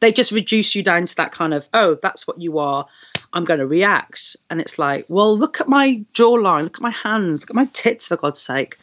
[0.00, 2.86] They just reduce you down to that kind of, oh, that's what you are.
[3.34, 4.36] I'm going to react.
[4.48, 7.68] And it's like, well, look at my jawline, look at my hands, look at my
[7.72, 8.78] tits, for God's sake.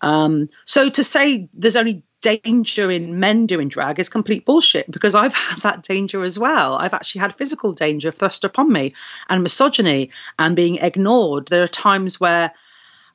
[0.00, 5.14] Um, so to say there's only danger in men doing drag is complete bullshit because
[5.14, 6.74] I've had that danger as well.
[6.74, 8.94] I've actually had physical danger thrust upon me
[9.28, 11.48] and misogyny and being ignored.
[11.48, 12.52] There are times where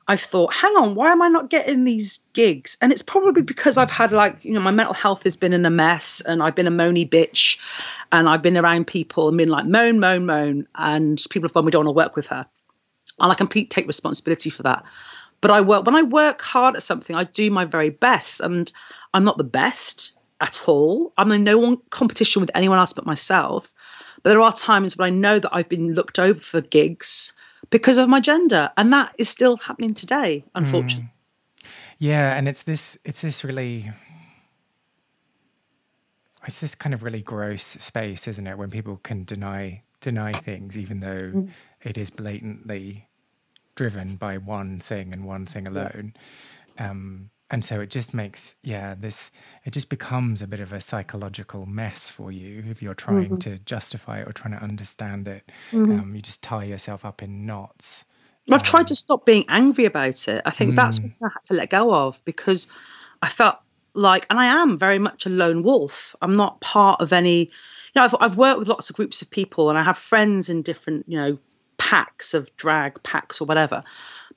[0.08, 2.78] I've thought, hang on, why am I not getting these gigs?
[2.80, 5.66] And it's probably because I've had like, you know, my mental health has been in
[5.66, 7.58] a mess and I've been a moany bitch
[8.12, 10.68] and I've been around people and been like moan, moan, moan.
[10.76, 12.46] And people have gone, we don't want to work with her.
[13.20, 14.84] And I completely take responsibility for that.
[15.40, 18.40] But I work, when I work hard at something, I do my very best.
[18.40, 18.72] And
[19.12, 21.12] I'm not the best at all.
[21.18, 23.72] I'm in no one competition with anyone else but myself.
[24.22, 27.32] But there are times when I know that I've been looked over for gigs
[27.70, 31.10] because of my gender and that is still happening today unfortunately
[31.58, 31.66] mm.
[31.98, 33.90] yeah and it's this it's this really
[36.46, 40.76] it's this kind of really gross space isn't it when people can deny deny things
[40.76, 41.50] even though mm.
[41.82, 43.08] it is blatantly
[43.74, 46.14] driven by one thing and one thing alone
[46.78, 49.30] um, and so it just makes yeah this
[49.64, 53.36] it just becomes a bit of a psychological mess for you if you're trying mm-hmm.
[53.36, 56.00] to justify it or trying to understand it mm-hmm.
[56.00, 58.04] um, you just tie yourself up in knots
[58.48, 60.76] i've um, tried to stop being angry about it i think mm.
[60.76, 62.68] that's what i had to let go of because
[63.22, 63.56] i felt
[63.94, 67.92] like and i am very much a lone wolf i'm not part of any you
[67.94, 70.62] know I've, I've worked with lots of groups of people and i have friends in
[70.62, 71.38] different you know
[71.78, 73.84] packs of drag packs or whatever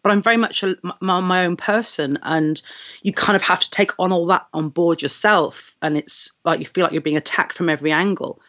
[0.02, 2.62] but I'm very much a, my, my, own person, and
[3.02, 6.60] you kind of have to take on all that on board yourself, and it's like
[6.60, 8.42] you feel like you're being attacked from every angle,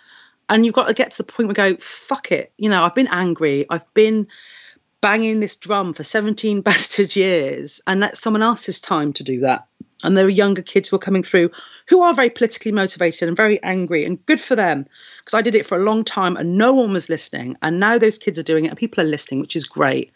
[0.48, 2.84] and you've got to get to the point where you go, fuck it, you know,
[2.84, 4.28] I've been angry, I've been
[5.00, 9.66] banging this drum for 17 bastard years, and that's someone else's time to do that.
[10.02, 11.50] And there are younger kids who are coming through
[11.88, 14.86] who are very politically motivated and very angry, and good for them.
[15.18, 17.56] Because I did it for a long time and no one was listening.
[17.60, 20.12] And now those kids are doing it and people are listening, which is great.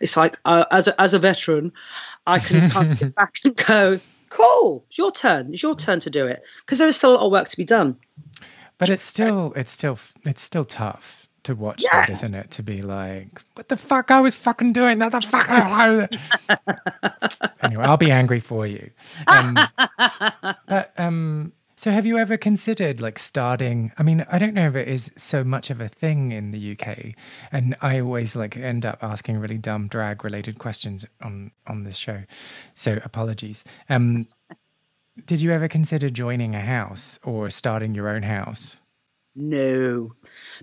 [0.00, 1.72] It's like uh, as a, as a veteran,
[2.26, 5.52] I can kind of sit back and go, "Cool, it's your turn.
[5.52, 7.56] It's your turn to do it," because there is still a lot of work to
[7.56, 7.96] be done.
[8.78, 12.06] But it's still it's still it's still tough to watch yeah.
[12.06, 12.50] that, isn't it?
[12.52, 14.10] To be like, what the fuck?
[14.10, 15.12] I was fucking doing that.
[15.12, 15.48] The fuck.
[17.62, 18.90] anyway, I'll be angry for you.
[19.26, 19.56] Um,
[20.68, 23.92] but um, so, have you ever considered like starting?
[23.98, 26.72] I mean, I don't know if it is so much of a thing in the
[26.72, 27.14] UK,
[27.52, 31.96] and I always like end up asking really dumb drag related questions on on this
[31.96, 32.22] show.
[32.74, 33.62] So, apologies.
[33.90, 34.22] Um,
[35.26, 38.80] did you ever consider joining a house or starting your own house?
[39.34, 40.14] No,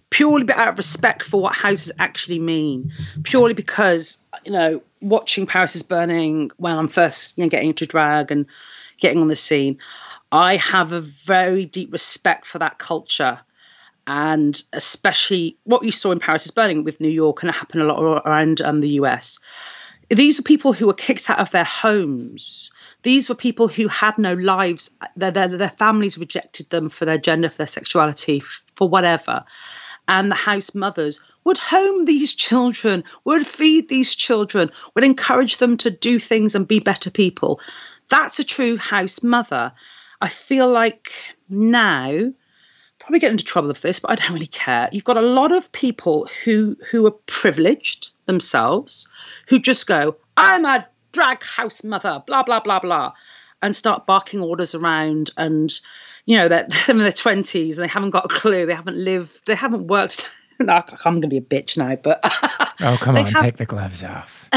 [0.09, 2.91] purely out of respect for what houses actually mean.
[3.21, 7.85] Purely because you know, watching Paris is Burning when I'm first you know getting into
[7.85, 8.47] drag and
[8.99, 9.77] getting on the scene.
[10.33, 13.39] I have a very deep respect for that culture.
[14.07, 17.83] And especially what you saw in Paris is Burning with New York, and it happened
[17.83, 19.39] a lot around um, the US.
[20.09, 22.71] These were people who were kicked out of their homes.
[23.03, 24.97] These were people who had no lives.
[25.15, 28.39] Their, their, their families rejected them for their gender, for their sexuality,
[28.75, 29.45] for whatever.
[30.07, 35.77] And the house mothers would home these children, would feed these children, would encourage them
[35.77, 37.61] to do things and be better people.
[38.09, 39.73] That's a true house mother.
[40.23, 41.11] I feel like
[41.49, 42.31] now
[42.97, 44.87] probably get into trouble with this, but I don't really care.
[44.93, 49.09] You've got a lot of people who who are privileged themselves
[49.49, 53.11] who just go, I'm a drag house mother, blah blah blah blah,
[53.61, 55.69] and start barking orders around and
[56.25, 58.95] you know they're, they're in their twenties and they haven't got a clue, they haven't
[58.95, 63.25] lived, they haven't worked I'm going to be a bitch now, but oh come on,
[63.25, 64.49] have, take the gloves off.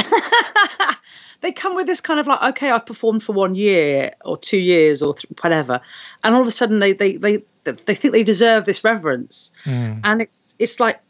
[1.40, 4.58] They come with this kind of like, okay, I've performed for one year or two
[4.58, 5.80] years or th- whatever,
[6.24, 10.00] and all of a sudden they they they they think they deserve this reverence, mm.
[10.02, 11.00] and it's it's like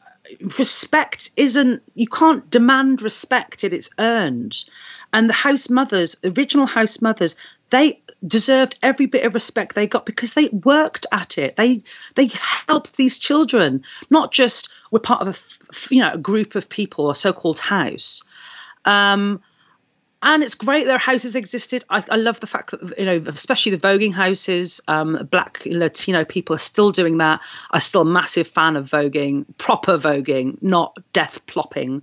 [0.59, 4.65] respect isn't you can't demand respect it it's earned.
[5.12, 7.37] And the house mothers original house mothers
[7.71, 11.57] they deserved every bit of respect they got because they worked at it.
[11.57, 11.83] They
[12.15, 12.31] they
[12.67, 17.11] helped these children not just were part of a you know a group of people
[17.11, 18.23] a so-called house.
[18.85, 19.41] Um,
[20.23, 21.85] and it's great their houses existed.
[21.91, 26.25] I, I, love the fact that you know, especially the voguing houses, um, black Latino
[26.25, 27.41] people are still doing that.
[27.71, 32.03] I'm still a massive fan of voguing, proper voguing, not death plopping,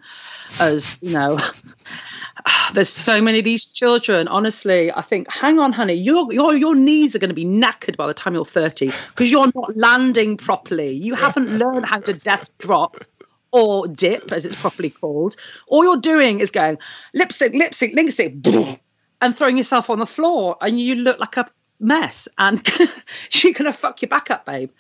[0.60, 1.40] as you know.
[2.74, 4.28] There's so many of these children.
[4.28, 7.98] Honestly, I think, hang on, honey, your your your knees are going to be knackered
[7.98, 10.92] by the time you're 30 because you're not landing properly.
[10.92, 13.04] You haven't learned how to death drop
[13.54, 15.36] or dip, as it's properly called,
[15.68, 16.78] all you're doing is going
[17.14, 18.82] lip sync, lip sync, lip sync,
[19.22, 21.48] and throwing yourself on the floor, and you look like a
[21.80, 22.68] mess, and
[23.30, 24.72] she's gonna fuck your back up, babe.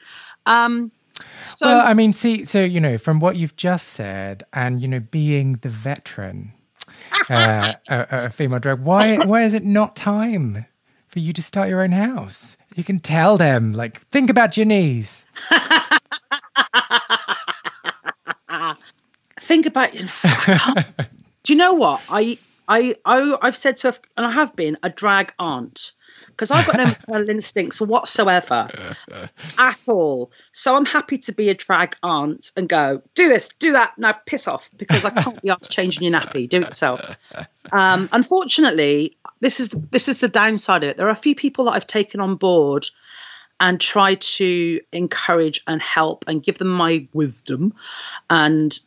[0.47, 0.91] Um,
[1.41, 4.87] so, well, I mean, see, so you know, from what you've just said, and you
[4.87, 6.51] know, being the veteran,
[7.29, 10.65] uh, a, a female drag, why, why is it not time
[11.07, 12.57] for you to start your own house?
[12.75, 15.23] You can tell them, like, think about your knees.
[19.43, 19.91] think about
[21.43, 24.89] do you know what I I, I I've said to and I have been a
[24.89, 25.91] drag aunt
[26.27, 28.95] because I've got no maternal instincts whatsoever
[29.57, 30.31] at all.
[30.51, 33.97] So I'm happy to be a drag aunt and go do this, do that.
[33.97, 36.47] Now piss off because I can't be asked changing your nappy.
[36.47, 37.01] Do it yourself.
[37.71, 40.97] Um, unfortunately, this is the, this is the downside of it.
[40.97, 42.87] There are a few people that I've taken on board
[43.59, 47.73] and try to encourage and help and give them my wisdom
[48.29, 48.77] and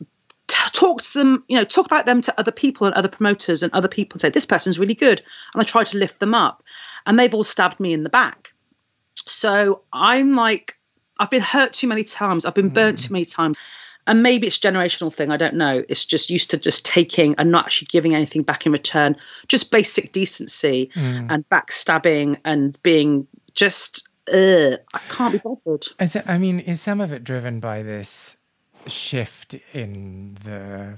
[0.47, 3.73] talk to them, you know, talk about them to other people and other promoters and
[3.73, 5.21] other people and say, this person's really good.
[5.53, 6.63] And I try to lift them up.
[7.05, 8.53] And they've all stabbed me in the back.
[9.25, 10.77] So I'm like,
[11.19, 12.45] I've been hurt too many times.
[12.45, 13.07] I've been burnt mm.
[13.07, 13.57] too many times.
[14.05, 15.31] And maybe it's generational thing.
[15.31, 15.83] I don't know.
[15.89, 19.17] It's just used to just taking and not actually giving anything back in return.
[19.49, 21.27] Just basic decency mm.
[21.29, 25.87] and backstabbing and being just, uh, I can't be bothered.
[25.99, 28.36] Is it, I mean, is some of it driven by this
[28.87, 30.97] shift in the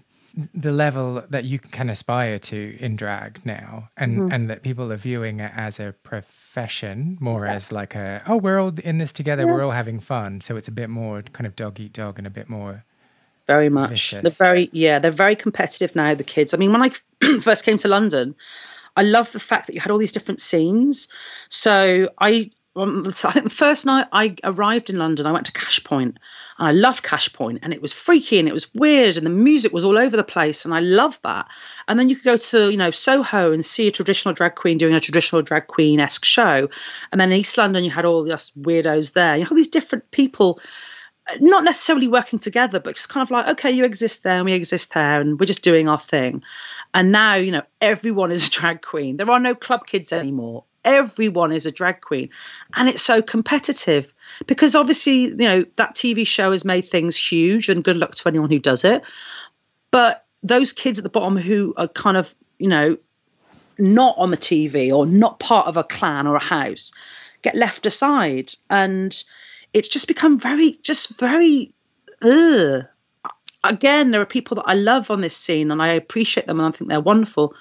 [0.54, 4.32] the level that you can aspire to in drag now and mm-hmm.
[4.32, 7.54] and that people are viewing it as a profession more yeah.
[7.54, 9.52] as like a oh we're all in this together yeah.
[9.52, 12.28] we're all having fun so it's a bit more kind of dog eat dog and
[12.28, 12.86] a bit more
[13.48, 14.22] very much vicious.
[14.22, 17.78] they're very yeah they're very competitive now the kids i mean when i first came
[17.78, 18.36] to london
[18.96, 21.08] I love the fact that you had all these different scenes.
[21.48, 22.52] So I
[22.86, 26.18] The first night I arrived in London, I went to Kashpoint, and
[26.58, 29.84] I loved Kashpoint, and it was freaky and it was weird, and the music was
[29.84, 31.48] all over the place, and I loved that.
[31.90, 34.78] And then you could go to you know Soho and see a traditional drag queen
[34.78, 36.70] doing a traditional drag queen esque show,
[37.12, 39.68] and then in East London you had all these weirdos there, you know all these
[39.68, 40.62] different people.
[41.30, 44.46] Uh, not necessarily working together, but just kind of like, okay, you exist there and
[44.46, 46.44] we exist there, and we're just doing our thing.
[46.94, 49.18] And now, you know, everyone is a drag queen.
[49.18, 52.30] There are no club kids anymore everyone is a drag queen.
[52.76, 54.14] And it's so competitive
[54.48, 58.28] because obviously you know that tv show has made things huge and good luck to
[58.28, 59.04] anyone who does it.
[59.92, 62.98] But those kids at the bottom who are kind of you know
[63.78, 66.92] not on the tv or not part of a clan or a house
[67.42, 68.52] get left aside.
[68.70, 69.16] And
[69.74, 71.74] it's just become very just very
[72.22, 72.86] ugh.
[73.64, 76.74] again there are people that i love on this scene and i appreciate them and
[76.74, 77.54] i think they're wonderful.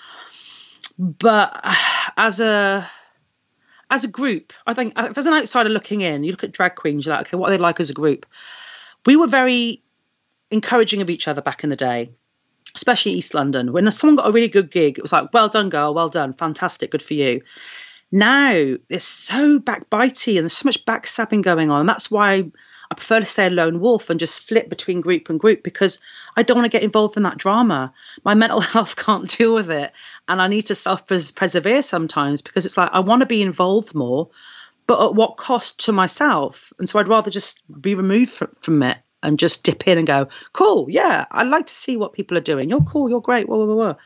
[0.99, 1.61] But
[2.17, 2.89] as a
[3.91, 7.07] as a group, I think as an outsider looking in, you look at drag queens,
[7.07, 8.27] you're like, okay, what are they like as a group?
[9.07, 9.83] We were very
[10.51, 12.11] encouraging of each other back in the day,
[12.75, 13.73] especially East London.
[13.73, 16.33] When someone got a really good gig, it was like, well done, girl, well done,
[16.33, 17.43] fantastic, good for you.
[18.11, 18.53] Now
[18.89, 21.81] it's so backbitey and there's so much backstabbing going on.
[21.81, 22.51] And that's why
[22.91, 26.01] I prefer to stay a lone wolf and just flip between group and group because
[26.37, 27.93] I don't want to get involved in that drama.
[28.25, 29.93] My mental health can't deal with it.
[30.27, 33.95] And I need to self persevere sometimes because it's like I want to be involved
[33.95, 34.31] more,
[34.87, 36.73] but at what cost to myself?
[36.79, 40.07] And so I'd rather just be removed from, from it and just dip in and
[40.07, 42.71] go, cool, yeah, I'd like to see what people are doing.
[42.71, 43.97] You're cool, you're great, whoa, whoa, whoa.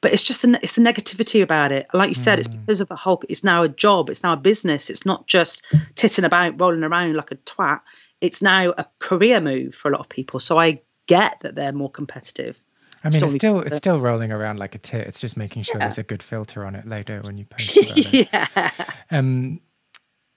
[0.00, 1.86] But it's just the, it's the negativity about it.
[1.92, 2.40] Like you said, mm.
[2.40, 3.22] it's because of the whole.
[3.28, 4.08] It's now a job.
[4.08, 4.88] It's now a business.
[4.88, 5.62] It's not just
[5.94, 7.80] titting about, rolling around like a twat
[8.20, 10.40] it's now a career move for a lot of people.
[10.40, 12.60] So I get that they're more competitive.
[13.02, 15.06] I mean, it's still it's still rolling around like a tit.
[15.06, 15.86] It's just making sure yeah.
[15.86, 18.28] there's a good filter on it later when you post it.
[18.32, 18.70] yeah.
[19.10, 19.60] Um,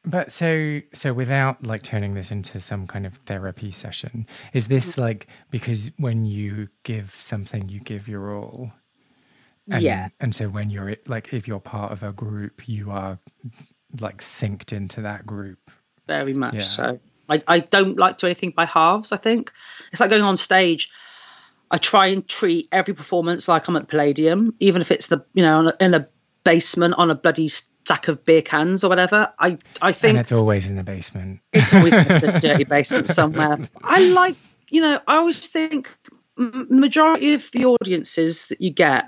[0.06, 4.92] But so so without like turning this into some kind of therapy session, is this
[4.94, 5.02] Mm-hmm.
[5.02, 8.72] like because when you give something you give your all?
[9.70, 10.10] And, Yeah.
[10.20, 13.20] And so when you're like if you're part of a group, you are
[14.00, 15.72] like synced into that group.
[16.08, 16.62] very much Yeah.
[16.62, 17.00] so.
[17.30, 19.12] I, I don't like to do anything by halves.
[19.12, 19.52] I think
[19.92, 20.90] it's like going on stage.
[21.72, 25.26] I try and treat every performance like I'm at the Palladium, even if it's the
[25.34, 26.08] you know in a,
[26.44, 29.32] basement on a bloody stack of beer cans or whatever.
[29.40, 31.40] I I And think it's always in the basement.
[31.54, 33.70] it's always in the dirty basement somewhere.
[33.82, 34.36] I like
[34.70, 35.96] you know I always think
[36.36, 39.06] the majority of the audiences that you get,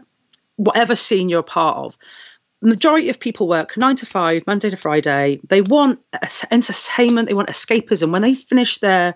[0.56, 1.98] whatever scene you're a part of,
[2.68, 5.40] majority of people work nine to five, Monday to Friday.
[5.48, 6.00] They want
[6.52, 7.28] entertainment.
[7.28, 8.12] They want escapism.
[8.12, 9.16] When they finish their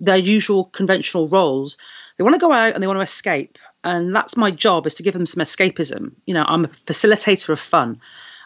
[0.00, 1.76] their usual conventional roles,
[2.16, 3.58] they want to go out and they want to escape.
[3.82, 6.12] And that's my job is to give them some escapism.
[6.26, 8.00] You know, I'm a facilitator of fun.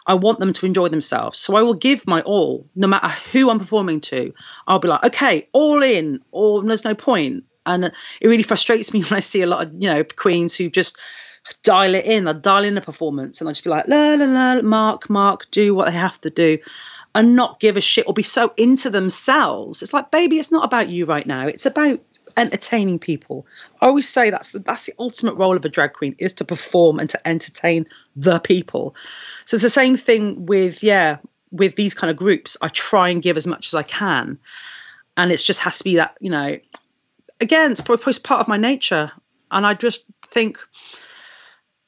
[0.05, 1.39] I want them to enjoy themselves.
[1.39, 4.33] So I will give my all, no matter who I'm performing to.
[4.67, 7.45] I'll be like, okay, all in, or there's no point.
[7.65, 10.69] And it really frustrates me when I see a lot of, you know, queens who
[10.69, 10.99] just
[11.63, 12.25] dial it in.
[12.25, 15.49] They'll dial in a performance and I'll just be like, la la la, mark, mark,
[15.51, 16.59] do what they have to do
[17.15, 19.81] and not give a shit or be so into themselves.
[19.81, 21.47] It's like, baby, it's not about you right now.
[21.47, 22.01] It's about
[22.37, 23.45] entertaining people.
[23.81, 26.45] I always say that's the, that's the ultimate role of a drag queen is to
[26.45, 28.95] perform and to entertain the people.
[29.45, 31.17] So it's the same thing with yeah
[31.51, 32.57] with these kind of groups.
[32.61, 34.39] I try and give as much as I can,
[35.17, 36.57] and it just has to be that you know.
[37.41, 39.11] Again, it's probably part of my nature,
[39.49, 40.59] and I just think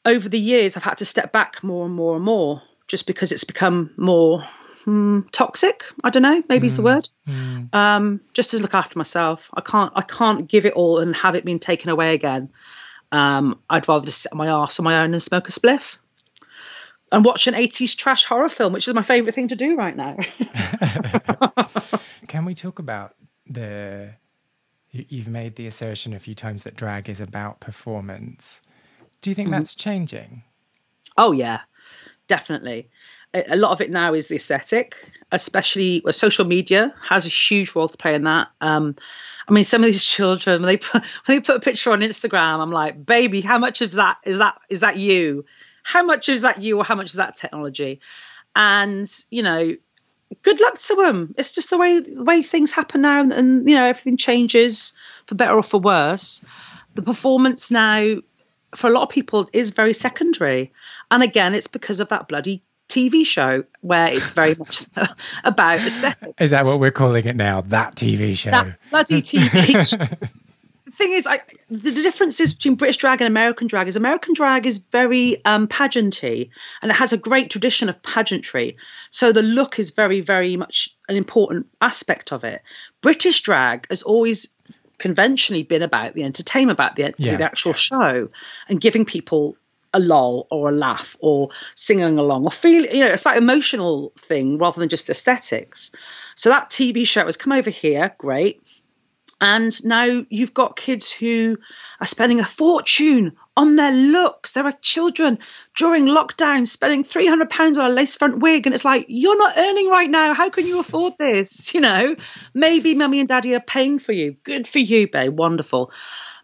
[0.06, 3.32] over the years I've had to step back more and more and more just because
[3.32, 4.44] it's become more
[4.84, 5.84] hmm, toxic.
[6.04, 7.10] I don't know, maybe is the word.
[7.74, 9.50] Um, just to look after myself.
[9.54, 12.50] I can't I can't give it all and have it being taken away again.
[13.12, 15.98] Um, I'd rather just sit on my arse on my own and smoke a spliff.
[17.14, 19.96] And watch an 80s trash horror film, which is my favourite thing to do right
[19.98, 20.16] now.
[22.30, 23.16] Can we talk about
[23.48, 24.12] the?
[24.92, 28.62] you- You've made the assertion a few times that drag is about performance.
[29.22, 29.58] Do you think Mm-hmm.
[29.60, 30.44] that's changing?
[31.18, 31.62] Oh yeah,
[32.28, 32.90] definitely.
[33.34, 34.96] A lot of it now is the aesthetic,
[35.32, 38.50] especially well, social media has a huge role to play in that.
[38.60, 38.96] Um,
[39.48, 42.02] I mean, some of these children when they put when they put a picture on
[42.02, 45.46] Instagram, I'm like, baby, how much of that is that is that you?
[45.84, 48.02] How much is that you, or how much is that technology?
[48.56, 49.76] And you know,
[50.44, 51.34] good luck to them.
[51.38, 54.94] It's just the way the way things happen now, and, and you know, everything changes
[55.26, 56.44] for better or for worse.
[56.96, 58.18] The performance now
[58.76, 60.72] for a lot of people is very secondary.
[61.10, 64.86] And again, it's because of that bloody TV show where it's very much
[65.44, 66.34] about aesthetics.
[66.40, 67.62] Is that what we're calling it now?
[67.62, 68.52] That TV show.
[68.52, 70.28] That bloody TV show.
[70.92, 74.66] The thing is, I, the differences between British drag and American drag is American drag
[74.66, 76.50] is very um, pageanty
[76.82, 78.76] and it has a great tradition of pageantry.
[79.10, 82.62] So the look is very, very much an important aspect of it.
[83.00, 84.54] British drag has always
[85.02, 87.36] conventionally been about the entertainment, about the, Yeah.
[87.38, 88.30] the actual show
[88.70, 89.58] and giving people
[89.94, 94.14] a lull or a laugh or singing along or feel you know it's about emotional
[94.18, 95.92] thing rather than just aesthetics
[96.36, 98.62] so that tv show has come over here great
[99.42, 101.58] and now you've got kids who
[102.00, 104.52] are spending a fortune on their looks.
[104.52, 105.40] There are children
[105.76, 109.38] during lockdown spending three hundred pounds on a lace front wig, and it's like you're
[109.38, 110.36] not earning right now.
[110.36, 111.74] How can you afford this?
[111.82, 112.16] You know,
[112.54, 114.36] maybe mummy and daddy are paying for you.
[114.44, 115.40] Good for you, babe.
[115.40, 115.92] Wonderful.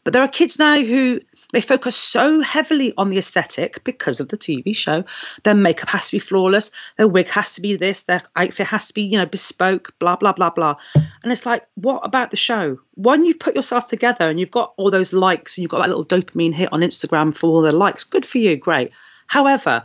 [0.04, 1.20] But there are kids now who
[1.54, 5.06] they focus so heavily on the aesthetic because of the TV show.
[5.44, 6.72] Their makeup has to be flawless.
[6.98, 8.02] Their wig has to be this.
[8.02, 9.98] Their outfit has to be, you know, bespoke.
[10.00, 10.76] Blah blah blah blah.
[10.96, 12.80] And it's like, what about the show?
[12.96, 15.90] When you've put yourself together and you've got all those likes and you've got that
[15.90, 18.92] little dopamine hit on Instagram for all the likes, good for you, great.
[19.26, 19.84] However,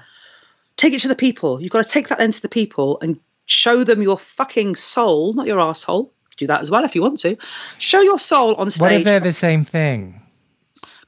[0.76, 1.60] take it to the people.
[1.60, 5.32] You've got to take that then to the people and show them your fucking soul,
[5.34, 6.12] not your asshole.
[6.38, 7.36] Do that as well if you want to.
[7.78, 8.80] Show your soul on stage.
[8.80, 10.21] what if they're the same thing?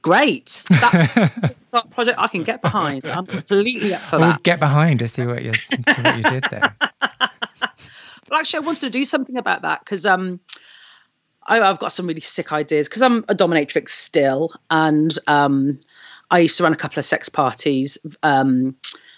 [0.05, 0.63] Great.
[0.69, 1.15] That's,
[1.73, 3.07] a project I can get behind.
[3.07, 4.43] I'm completely up for We'll that.
[4.43, 6.75] get behind to see what you see what you did there.
[8.29, 10.39] Well, actually, I wanted to do something about that because um,
[11.45, 15.79] I, I've got some really sick ideas because I'm a dominatrix still, and um,
[16.29, 18.75] I used to run a couple of sex parties um,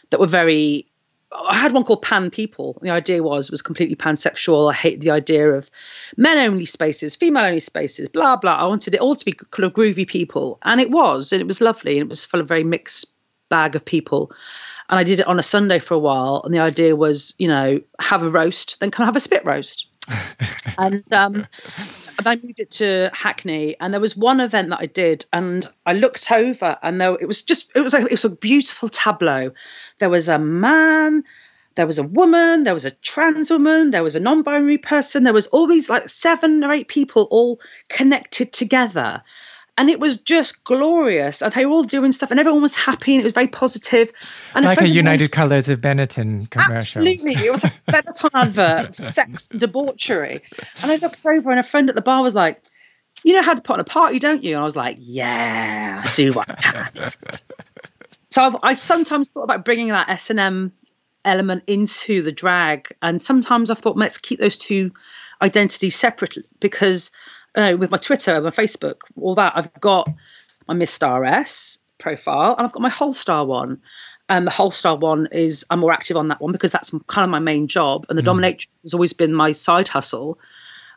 [0.10, 0.88] that were very.
[1.32, 2.78] I had one called Pan People.
[2.82, 4.72] The idea was was completely pansexual.
[4.72, 5.70] I hate the idea of
[6.16, 8.56] men only spaces, female only spaces, blah blah.
[8.56, 11.48] I wanted it all to be kind of groovy people, and it was, and it
[11.48, 13.14] was lovely, and it was full of very mixed
[13.50, 14.32] bag of people.
[14.90, 17.50] And I did it on a Sunday for a while, and the idea was, you
[17.50, 19.88] know, have a roast, then come have a spit roast.
[20.78, 21.48] and um,
[22.18, 25.66] and I moved it to Hackney, and there was one event that I did, and
[25.86, 28.90] I looked over, and there it was just it was like it was a beautiful
[28.90, 29.52] tableau.
[30.00, 31.24] There was a man,
[31.76, 35.24] there was a woman, there was a trans woman, there was a non binary person,
[35.24, 39.24] there was all these like seven or eight people all connected together.
[39.78, 41.42] And it was just glorious.
[41.42, 44.12] And they were all doing stuff, and everyone was happy, and it was very positive.
[44.56, 47.08] And like a, United Colors of Benetton commercial.
[47.08, 47.34] Absolutely.
[47.34, 50.42] It was a Benetton advert of sex and debauchery.
[50.82, 52.62] And I looked over and a friend at the bar was like,
[53.24, 54.56] You know how to put on a party, don't you?
[54.56, 57.10] And I was like, Yeah, I do what I can.
[58.30, 60.74] so I've, I've sometimes thought about bringing that S&M
[61.28, 62.96] element into the drag.
[63.02, 64.92] And sometimes I've thought, let's keep those two
[65.42, 67.12] identities separate because
[67.58, 70.10] with my Twitter, my Facebook, all that, I've got
[70.68, 73.82] my Miss Star S profile and I've got my Holestar one.
[74.30, 77.30] And the Holestar one is I'm more active on that one because that's kind of
[77.30, 80.38] my main job, and the dominatrix has always been my side hustle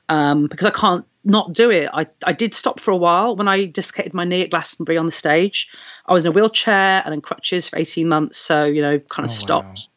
[0.09, 1.89] um, because I can't not do it.
[1.93, 5.07] I, I did stop for a while when I dislocated my knee at Glastonbury on
[5.07, 5.71] the stage.
[6.05, 9.25] I was in a wheelchair and in crutches for 18 months, so you know, kind
[9.25, 9.89] of Oh, stopped.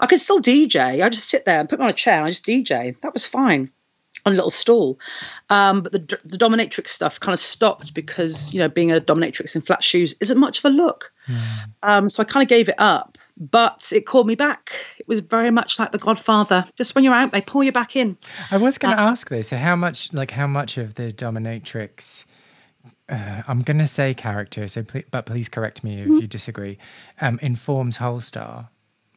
[0.00, 1.04] I could still DJ.
[1.04, 2.98] I just sit there and put me on a chair and I just DJ.
[3.00, 3.70] That was fine
[4.24, 4.98] on a little stool.
[5.50, 9.56] Um, but the, the dominatrix stuff kind of stopped because, you know, being a dominatrix
[9.56, 11.12] in flat shoes isn't much of a look.
[11.82, 13.18] Um, so I kind of gave it up.
[13.38, 14.72] But it called me back.
[14.98, 16.66] It was very much like The Godfather.
[16.76, 18.16] Just when you're out, they pull you back in.
[18.50, 19.42] I was going to ask though.
[19.42, 22.26] So how much, like, how much of the dominatrix?
[23.08, 24.68] Uh, I'm going to say character.
[24.68, 26.78] So, but please correct me if you disagree.
[27.20, 28.68] Um, informs Holestar,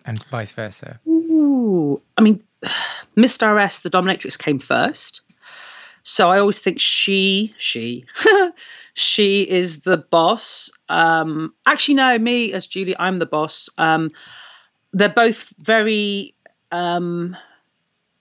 [0.05, 0.99] and vice versa.
[1.07, 2.41] Ooh, I mean,
[3.17, 3.55] Mr.
[3.55, 5.21] RS, the dominatrix, came first.
[6.03, 8.05] So I always think she, she,
[8.93, 10.71] she is the boss.
[10.87, 13.69] Um, actually, no, me as Julie, I'm the boss.
[13.77, 14.11] Um,
[14.93, 16.35] they're both very
[16.71, 17.35] um,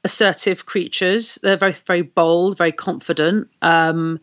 [0.02, 1.38] assertive creatures.
[1.42, 3.48] They're very, very bold, very confident.
[3.60, 4.20] Um,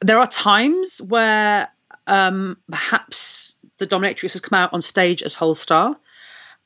[0.00, 1.68] there are times where
[2.06, 5.96] um, perhaps the dominatrix has come out on stage as Holestar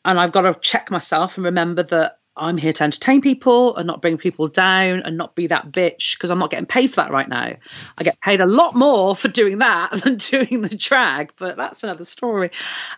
[0.04, 3.86] and I've got to check myself and remember that I'm here to entertain people and
[3.86, 6.96] not bring people down and not be that bitch because I'm not getting paid for
[6.96, 7.52] that right now.
[7.96, 11.84] I get paid a lot more for doing that than doing the drag, but that's
[11.84, 12.50] another story.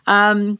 [0.07, 0.59] Um,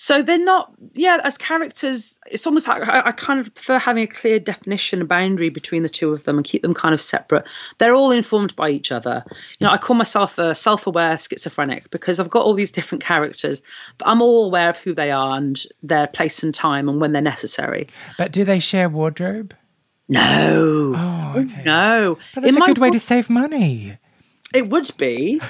[0.00, 4.04] so they're not, yeah, as characters, it's almost like I, I kind of prefer having
[4.04, 7.00] a clear definition and boundary between the two of them and keep them kind of
[7.00, 7.48] separate.
[7.78, 9.24] They're all informed by each other.
[9.58, 13.02] You know, I call myself a self aware schizophrenic because I've got all these different
[13.02, 13.62] characters,
[13.98, 17.10] but I'm all aware of who they are and their place and time and when
[17.10, 17.88] they're necessary.
[18.18, 19.52] But do they share wardrobe?
[20.08, 20.92] No.
[20.96, 21.64] Oh, okay.
[21.64, 22.18] No.
[22.36, 23.98] But that's In a good way to save money.
[24.54, 25.40] It would be.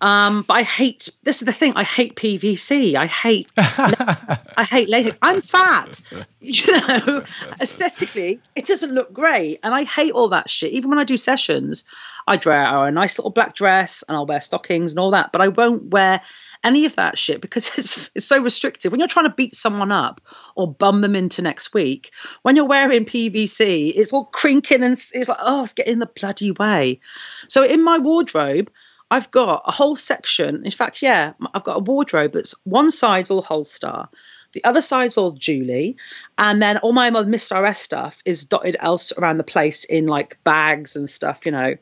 [0.00, 1.74] Um, but I hate this is the thing.
[1.76, 2.94] I hate PVC.
[2.94, 5.16] I hate I hate latex.
[5.22, 6.02] I'm fat.
[6.46, 7.24] You know,
[7.58, 9.60] aesthetically, it doesn't look great.
[9.62, 10.72] And I hate all that shit.
[10.72, 11.84] Even when I do sessions,
[12.26, 15.40] I wear a nice little black dress and I'll wear stockings and all that, but
[15.40, 16.20] I won't wear
[16.64, 18.90] any of that shit because it's it's so restrictive.
[18.90, 20.20] When you're trying to beat someone up
[20.54, 22.10] or bum them into next week,
[22.42, 26.06] when you're wearing PVC, it's all crinking and it's like, oh, it's getting in the
[26.06, 27.00] bloody way.
[27.48, 28.70] So in my wardrobe,
[29.10, 30.64] I've got a whole section.
[30.64, 34.08] In fact, yeah, I've got a wardrobe that's one side's all Holestar,
[34.52, 35.96] the other side's all Julie,
[36.38, 37.60] and then all my Mr.
[37.62, 41.74] RS stuff is dotted else around the place in like bags and stuff, you know,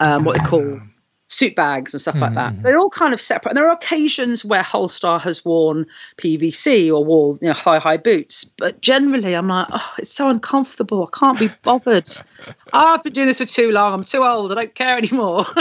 [0.00, 0.80] um, what they call
[1.28, 2.54] suit bags and stuff like that.
[2.54, 2.62] Hmm.
[2.62, 3.50] They're all kind of separate.
[3.50, 7.96] And there are occasions where Holestar has worn PVC or wore you know, high, high
[7.96, 8.44] boots.
[8.44, 11.02] But generally, I'm like, oh, it's so uncomfortable.
[11.04, 12.08] I can't be bothered.
[12.46, 13.92] oh, I've been doing this for too long.
[13.92, 14.52] I'm too old.
[14.52, 15.46] I don't care anymore.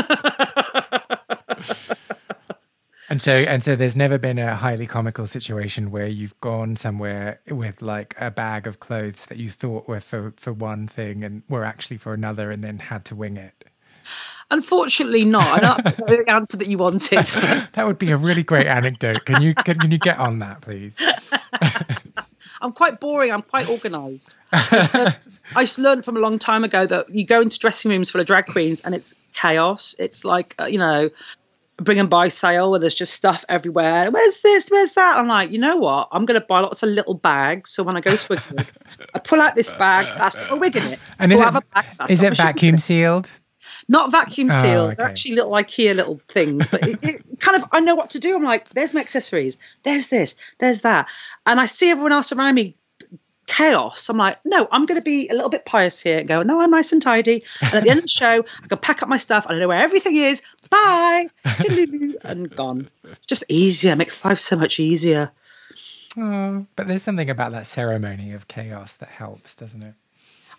[3.08, 7.40] And so, and so, there's never been a highly comical situation where you've gone somewhere
[7.52, 11.44] with like a bag of clothes that you thought were for for one thing and
[11.48, 13.66] were actually for another, and then had to wing it.
[14.52, 15.48] Unfortunately, not.
[15.48, 17.26] I don't know that's the answer that you wanted.
[17.74, 19.26] That would be a really great anecdote.
[19.26, 20.98] Can you can, can you get on that, please?
[22.62, 23.32] I'm quite boring.
[23.32, 24.34] I'm quite organised.
[24.52, 25.16] I just learned-
[25.56, 28.22] I just learned from a long time ago that you go into dressing rooms full
[28.22, 29.96] of drag queens and it's chaos.
[30.00, 31.10] It's like uh, you know,
[31.78, 34.10] bring and buy sale where there's just stuff everywhere.
[34.10, 34.70] Where's this?
[34.70, 35.18] Where's that?
[35.18, 36.08] I'm like, you know what?
[36.12, 37.72] I'm going to buy lots of little bags.
[37.72, 38.72] So when I go to a gig,
[39.14, 41.00] I pull out this bag that's got a wig in it.
[41.20, 43.30] And is Pull it bag is it my shoes in vacuum sealed?
[43.88, 44.88] Not vacuum Oh, sealed.
[44.88, 44.96] okay.
[44.98, 48.20] They're actually little IKEA little things, but it, it kind of I know what to
[48.20, 48.36] do.
[48.36, 51.08] I'm like, there's my accessories, there's this, there's that,
[51.46, 52.76] and I see everyone else around me
[53.48, 54.10] chaos.
[54.10, 56.60] I'm like, no, I'm going to be a little bit pious here and go, no,
[56.62, 57.44] I'm nice and tidy.
[57.62, 59.46] And at the end of the show, I can pack up my stuff.
[59.48, 60.42] I know where everything is.
[60.72, 61.30] Bye,
[62.24, 62.90] and gone.
[63.04, 63.96] It's just easier.
[63.96, 65.32] Makes life so much easier.
[66.18, 69.94] Oh, but there's something about that ceremony of chaos that helps, doesn't it?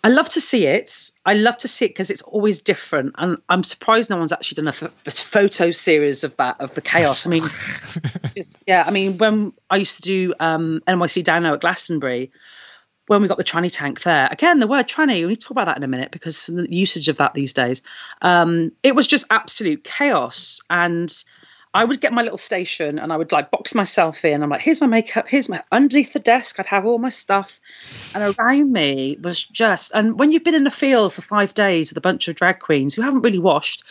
[0.07, 1.11] I love to see it.
[1.25, 4.55] I love to see it because it's always different, and I'm surprised no one's actually
[4.63, 7.27] done a f- photo series of that of the chaos.
[7.27, 7.49] I mean,
[8.37, 12.31] just, yeah, I mean when I used to do um, NYC Downlow at Glastonbury,
[13.07, 15.23] when we got the tranny tank there, again the word tranny.
[15.23, 17.51] We need to talk about that in a minute because the usage of that these
[17.51, 17.81] days,
[18.21, 21.13] um, it was just absolute chaos and
[21.77, 24.41] I would get my little station and I would like box myself in.
[24.41, 27.61] I'm like, here's my makeup, here's my underneath the desk, I'd have all my stuff.
[28.15, 31.91] And around me was just and when you've been in the field for five days
[31.91, 33.83] with a bunch of drag queens who haven't really washed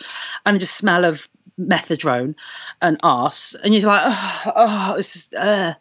[0.45, 2.35] and just smell of methadone
[2.81, 5.73] and arse, and you're like, oh, oh this is uh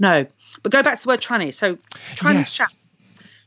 [0.00, 0.26] no.
[0.64, 1.54] But go back to the word tranny.
[1.54, 1.78] So
[2.14, 2.54] tranny Yes.
[2.54, 2.72] shack.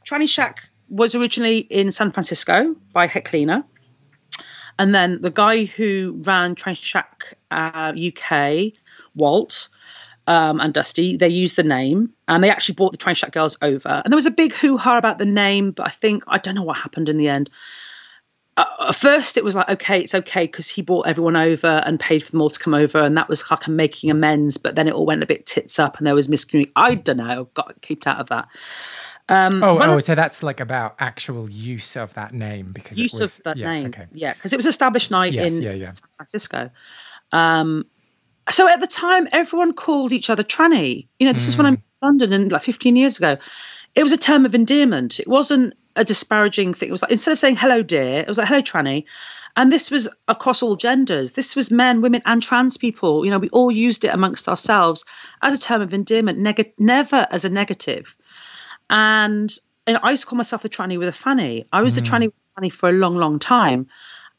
[0.06, 3.66] Tranny shack was originally in San Francisco by Heklina.
[4.78, 8.74] And then the guy who ran Tranny Shack uh, UK,
[9.16, 9.70] Walt
[10.28, 13.58] um, and Dusty, they used the name and they actually brought the Tranny Shack girls
[13.62, 14.02] over.
[14.04, 16.56] And there was a big hoo ha about the name, but I think, I don't
[16.56, 17.50] know what happened in the end.
[18.58, 22.00] Uh, at first, it was like, okay, it's okay because he brought everyone over and
[22.00, 23.00] paid for them all to come over.
[23.00, 24.58] And that was like a making amends.
[24.58, 26.72] But then it all went a bit tits up and there was miscommunication.
[26.76, 28.48] I don't know, got kept out of that.
[29.28, 33.22] Um, Oh, oh, so that's like about actual use of that name because use it
[33.22, 33.88] was, of that yeah, name.
[33.88, 34.06] Okay.
[34.12, 35.94] Yeah, because it was established night Yes, in yeah, yeah.
[35.94, 36.70] San Francisco.
[37.32, 37.86] Um,
[38.52, 41.08] so at the time, everyone called each other tranny.
[41.20, 43.38] You know, this is when I'm in London and like 15 years ago.
[43.96, 45.20] It was a term of endearment.
[45.20, 46.90] It wasn't a disparaging thing.
[46.90, 49.06] It was like instead of saying hello, dear, it was like hello, tranny.
[49.58, 51.32] And this was across all genders.
[51.32, 53.24] This was men, women, and trans people.
[53.24, 55.06] You know, we all used it amongst ourselves
[55.42, 58.18] as a term of endearment, neg- never as a negative.
[58.90, 59.52] And,
[59.88, 61.66] I used to call myself a tranny with a fanny.
[61.72, 63.88] I was a tranny with a fanny for a long, long time.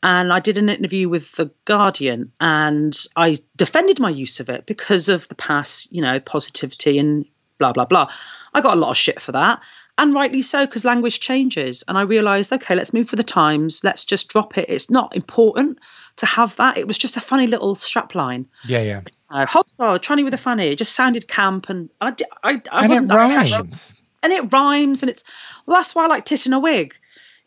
[0.02, 4.66] And I did an interview with The Guardian and I defended my use of it
[4.66, 7.26] because of the past, you know, positivity and
[7.58, 8.10] blah, blah, blah.
[8.52, 9.60] I got a lot of shit for that.
[9.98, 11.84] And rightly so, because language changes.
[11.88, 13.82] And I realized, okay, let's move for the times.
[13.82, 14.66] Let's just drop it.
[14.68, 15.78] It's not important
[16.16, 16.76] to have that.
[16.76, 18.46] It was just a funny little strapline.
[18.66, 19.00] Yeah, yeah.
[19.30, 20.68] Uh, Holestar, tranny with a fanny.
[20.68, 23.58] It just sounded camp, and I, I, I and wasn't that casual.
[23.64, 23.94] rhymes.
[24.26, 25.22] And it rhymes, and it's
[25.66, 25.78] well.
[25.78, 26.94] That's why I like tit in a wig.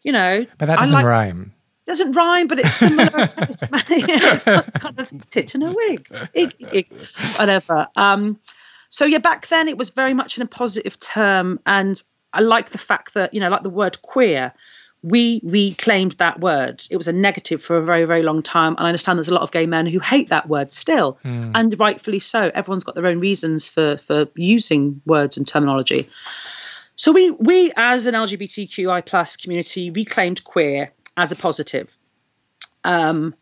[0.02, 1.54] You know, But that doesn't like, rhyme.
[1.86, 3.10] doesn't rhyme, but it's similar.
[3.10, 6.88] to it's, kind of tit in a wig, ig, ig,
[7.38, 7.88] whatever.
[7.98, 8.40] Um,
[8.88, 12.02] so yeah, back then it was very much in a positive term, and
[12.32, 14.54] I like the fact that you know, like the word queer,
[15.04, 16.82] we reclaimed that word.
[16.90, 19.34] It was a negative for a very, very long time, and I understand there's a
[19.34, 22.50] lot of gay men who hate that word still, and rightfully so.
[22.54, 26.10] Everyone's got their own reasons for for using words and terminology.
[27.00, 31.98] So we we as an LGBTQI plus community reclaimed queer as a positive.
[32.84, 33.34] Um,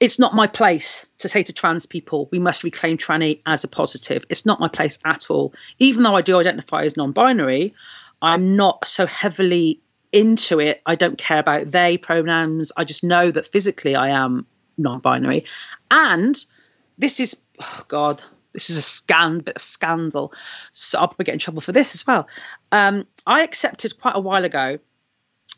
[0.00, 3.68] it's not my place to say to trans people we must reclaim tranny as a
[3.68, 4.24] positive.
[4.28, 5.54] It's not my place at all.
[5.78, 7.72] Even though I do identify as non-binary,
[8.20, 9.80] I'm not so heavily
[10.10, 10.82] into it.
[10.84, 12.72] I don't care about they pronouns.
[12.76, 14.44] I just know that physically I am
[14.76, 15.44] non-binary,
[15.88, 16.36] and
[16.98, 18.24] this is oh God.
[18.54, 20.32] This is a scan bit of scandal,
[20.72, 22.26] so I'll probably get in trouble for this as well.
[22.72, 24.78] Um, I accepted quite a while ago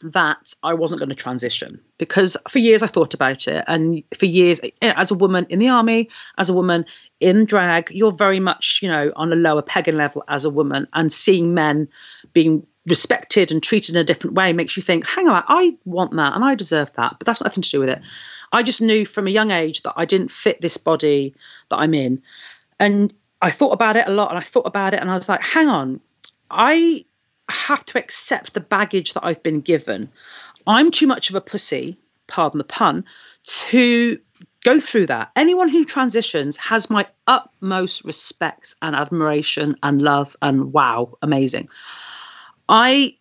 [0.03, 4.27] that I wasn't going to transition because for years I thought about it, and for
[4.27, 6.09] years, eh, as a woman in the army,
[6.39, 6.87] as a woman
[7.19, 10.87] in drag, you're very much, you know, on a lower pegging level as a woman,
[10.93, 11.89] and seeing men
[12.33, 16.17] being respected and treated in a different way makes you think, hang on, I want
[16.17, 18.01] that and I deserve that, but that's nothing to do with it.
[18.53, 21.35] I just knew from a young age that I didn't fit this body
[21.69, 22.23] that I'm in,
[22.79, 25.29] and I thought about it a lot, and I thought about it, and I was
[25.29, 26.01] like, hang on,
[26.51, 27.05] I
[27.49, 30.11] have to accept the baggage that I've been given.
[30.67, 33.05] I'm too much of a pussy, pardon the pun,
[33.45, 34.19] to
[34.65, 35.31] go through that.
[35.37, 41.69] Anyone who transitions has my utmost respect and admiration and love and wow, amazing.
[42.69, 43.17] I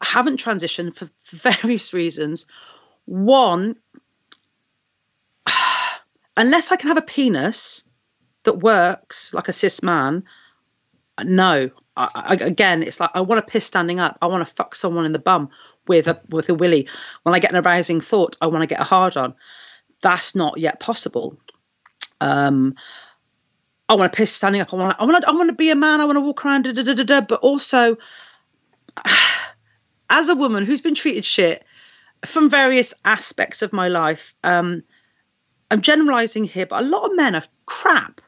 [0.00, 2.46] haven't transitioned for various reasons.
[3.06, 3.76] One,
[6.36, 7.86] unless I can have a penis
[8.44, 10.24] that works like a cis man,
[11.22, 11.70] no.
[11.96, 14.18] I, I, again, it's like I want to piss standing up.
[14.20, 15.50] I want to fuck someone in the bum
[15.86, 16.88] with a with a willy.
[17.22, 19.34] When I get an arousing thought, I want to get a hard on.
[20.02, 21.38] That's not yet possible.
[22.20, 22.74] Um,
[23.88, 24.72] I want to piss standing up.
[24.72, 24.98] I want.
[24.98, 25.24] To, I want.
[25.24, 26.00] I want to be a man.
[26.00, 26.62] I want to walk around.
[26.62, 27.96] Da, da, da, da, da, but also,
[30.10, 31.64] as a woman who's been treated shit
[32.24, 34.82] from various aspects of my life, um,
[35.70, 38.20] I'm generalizing here, but a lot of men are crap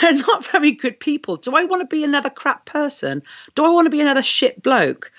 [0.00, 1.36] they're not very good people.
[1.36, 3.22] Do I want to be another crap person?
[3.54, 5.12] Do I want to be another shit bloke?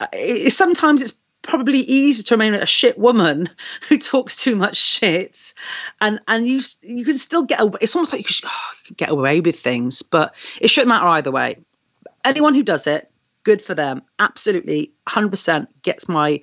[0.00, 3.48] Uh, sometimes it's probably easier to remain a shit woman
[3.88, 5.54] who talks too much shit,
[6.00, 7.78] and and you you can still get away.
[7.82, 11.06] It's almost like you oh, you could get away with things, but it shouldn't matter
[11.06, 11.58] either way.
[12.24, 13.10] Anyone who does it,
[13.44, 14.02] good for them.
[14.18, 16.42] Absolutely, hundred percent gets my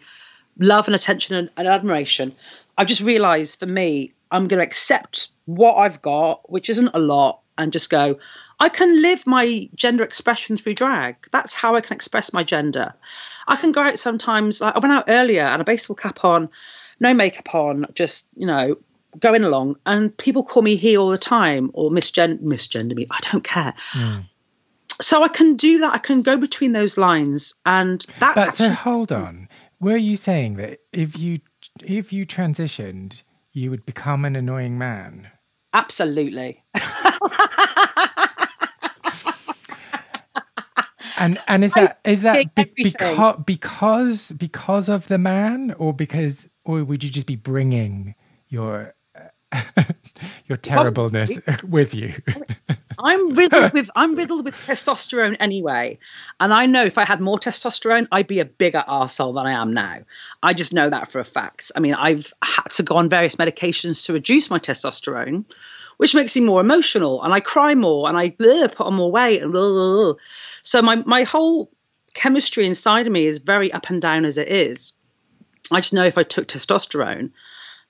[0.57, 2.33] love and attention and, and admiration.
[2.77, 6.99] I've just realised for me, I'm going to accept what I've got, which isn't a
[6.99, 8.19] lot, and just go.
[8.59, 11.27] I can live my gender expression through drag.
[11.31, 12.93] That's how I can express my gender.
[13.47, 14.61] I can go out sometimes.
[14.61, 16.49] Like I went out earlier, and a baseball cap on,
[16.99, 18.77] no makeup on, just you know
[19.19, 23.07] going along, and people call me he all the time or misgen- misgender me.
[23.11, 23.73] I don't care.
[23.93, 24.25] Mm.
[25.01, 25.93] So I can do that.
[25.93, 28.35] I can go between those lines, and that's.
[28.35, 29.49] But actually- so hold on.
[29.79, 31.41] Were you saying that if you
[31.83, 35.29] if you transitioned, you would become an annoying man?
[35.73, 36.63] Absolutely.
[41.17, 46.47] and and is that is that be, because because because of the man, or because,
[46.63, 48.15] or would you just be bringing
[48.49, 48.93] your
[50.47, 52.13] your terribleness with you.
[52.99, 55.99] I'm riddled with I'm riddled with testosterone anyway,
[56.39, 59.53] and I know if I had more testosterone, I'd be a bigger arsehole than I
[59.53, 59.99] am now.
[60.41, 61.71] I just know that for a fact.
[61.75, 65.45] I mean, I've had to go on various medications to reduce my testosterone,
[65.97, 69.41] which makes me more emotional, and I cry more, and I put on more weight,
[69.41, 70.13] and blah.
[70.61, 71.71] so my my whole
[72.13, 74.93] chemistry inside of me is very up and down as it is.
[75.71, 77.31] I just know if I took testosterone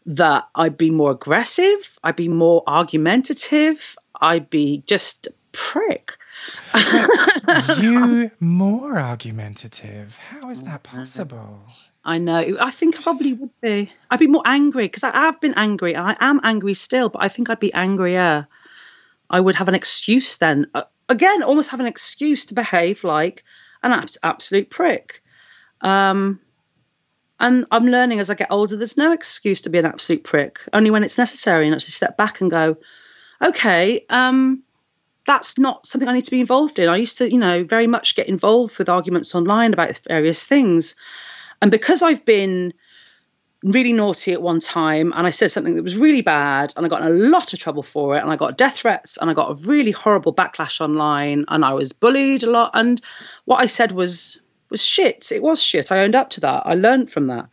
[0.06, 6.14] that I'd be more aggressive, I'd be more argumentative, I'd be just prick.
[7.80, 10.18] you more argumentative.
[10.18, 11.60] How is that possible?
[12.04, 12.58] I know.
[12.60, 13.92] I think I probably would be.
[14.10, 17.24] I'd be more angry because I have been angry and I am angry still, but
[17.24, 18.48] I think I'd be angrier.
[19.30, 20.68] I would have an excuse then.
[20.74, 23.44] Uh, again, almost have an excuse to behave like
[23.82, 25.22] an absolute prick.
[25.82, 26.40] Um,
[27.44, 30.62] and I'm learning as I get older, there's no excuse to be an absolute prick,
[30.72, 32.78] only when it's necessary and actually step back and go,
[33.42, 34.64] okay, um,
[35.28, 36.88] that's not something I need to be involved in.
[36.88, 40.96] I used to, you know, very much get involved with arguments online about various things.
[41.62, 42.74] And because I've been
[43.62, 46.90] really naughty at one time and I said something that was really bad and I
[46.90, 49.34] got in a lot of trouble for it and I got death threats and I
[49.34, 53.02] got a really horrible backlash online and I was bullied a lot and
[53.44, 54.42] what I said was
[54.74, 55.32] was shit.
[55.32, 55.92] It was shit.
[55.92, 56.64] I owned up to that.
[56.66, 57.50] I learned from that.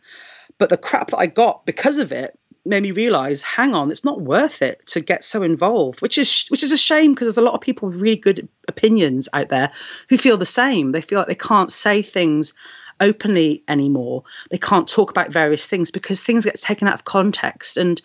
[0.57, 4.03] But the crap that I got because of it made me realize, hang on, it's
[4.03, 7.37] not worth it to get so involved, which is which is a shame because there's
[7.37, 9.71] a lot of people with really good opinions out there
[10.09, 10.91] who feel the same.
[10.91, 12.53] They feel like they can't say things
[12.99, 14.23] openly anymore.
[14.49, 18.01] They can't talk about various things because things get taken out of context and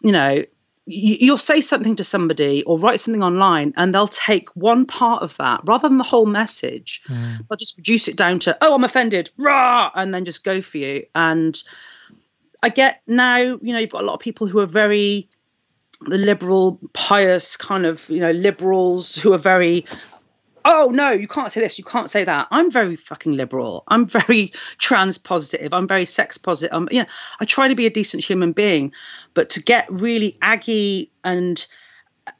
[0.00, 0.42] you know
[0.86, 5.36] you'll say something to somebody or write something online and they'll take one part of
[5.38, 7.02] that rather than the whole message.
[7.08, 7.38] Mm.
[7.48, 9.30] they'll just reduce it down to oh i'm offended.
[9.38, 9.90] Rah!
[9.94, 11.06] And then just go for you.
[11.14, 11.60] And
[12.62, 15.28] i get now you know you've got a lot of people who are very
[16.06, 19.86] the liberal pious kind of you know liberals who are very
[20.64, 22.48] oh no, you can't say this, you can't say that.
[22.50, 23.84] I'm very fucking liberal.
[23.88, 25.72] I'm very trans positive.
[25.72, 26.74] I'm very sex positive.
[26.74, 27.08] I'm, you know,
[27.40, 28.92] I try to be a decent human being,
[29.34, 31.64] but to get really aggy and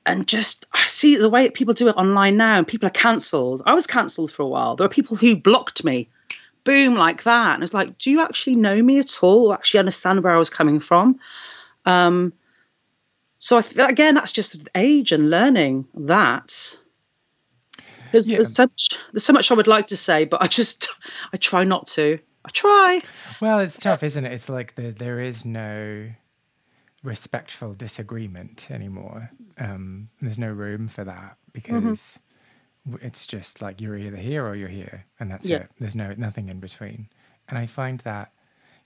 [0.06, 2.90] and just I see the way that people do it online now, and people are
[2.90, 3.62] cancelled.
[3.66, 4.76] I was cancelled for a while.
[4.76, 6.08] There are people who blocked me,
[6.64, 9.52] boom, like that, and it's like, do you actually know me at all?
[9.52, 11.20] Actually understand where I was coming from?
[11.84, 12.32] Um,
[13.38, 16.78] so th- again, that's just age and learning that
[18.14, 18.36] there's, yeah.
[18.36, 20.88] there's so much there's so much I would like to say, but I just
[21.32, 22.18] I try not to.
[22.44, 23.00] I try.
[23.40, 24.32] Well, it's tough, isn't it?
[24.32, 26.10] It's like the, there is no
[27.02, 29.30] respectful disagreement anymore.
[29.58, 32.18] Um, there's no room for that because
[32.88, 33.04] mm-hmm.
[33.04, 35.58] it's just like you're either here or you're here, and that's yeah.
[35.58, 35.70] it.
[35.80, 37.08] There's no nothing in between.
[37.48, 38.32] And I find that,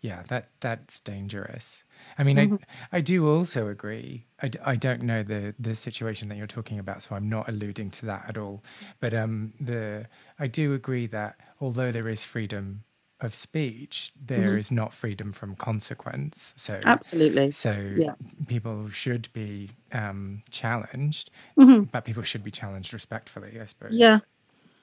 [0.01, 1.85] yeah, that that's dangerous.
[2.19, 2.55] I mean, mm-hmm.
[2.93, 4.27] I I do also agree.
[4.43, 7.91] I, I don't know the the situation that you're talking about, so I'm not alluding
[7.93, 8.63] to that at all.
[9.01, 10.07] But um, the
[10.39, 12.85] I do agree that although there is freedom
[13.21, 14.59] of speech, there mm-hmm.
[14.59, 16.55] is not freedom from consequence.
[16.57, 17.51] So absolutely.
[17.51, 18.13] So yeah.
[18.47, 21.85] people should be um, challenged, mm-hmm.
[21.85, 23.95] but people should be challenged respectfully, I suppose.
[23.95, 24.21] Yeah,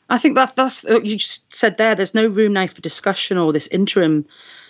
[0.09, 1.95] I think that that's what you just said there.
[1.95, 4.25] There's no room now for discussion or this interim,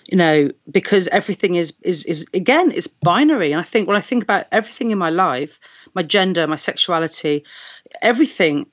[0.08, 3.52] you know, because everything is is is again it's binary.
[3.52, 5.60] And I think when I think about everything in my life,
[5.94, 7.44] my gender, my sexuality,
[8.02, 8.68] everything,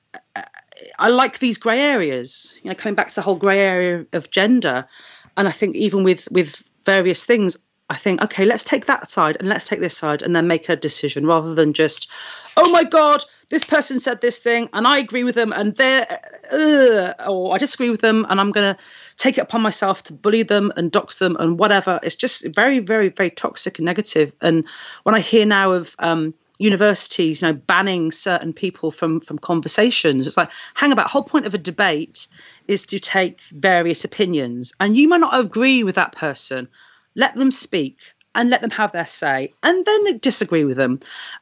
[0.97, 2.57] I like these grey areas.
[2.63, 4.87] You know, coming back to the whole grey area of gender,
[5.35, 7.57] and I think even with with various things,
[7.89, 10.69] I think, okay, let's take that side and let's take this side and then make
[10.69, 12.09] a decision rather than just,
[12.55, 16.07] oh my God, this person said this thing and I agree with them and they're,
[16.51, 18.81] uh, or I disagree with them and I'm going to
[19.17, 21.99] take it upon myself to bully them and dox them and whatever.
[22.01, 24.33] It's just very, very, very toxic and negative.
[24.41, 24.65] And
[25.03, 30.27] when I hear now of, um, universities you know banning certain people from from conversations
[30.27, 32.27] it's like hang about whole point of a debate
[32.67, 36.67] is to take various opinions and you might not agree with that person
[37.15, 37.97] let them speak
[38.35, 40.99] and let them have their say and then disagree with them.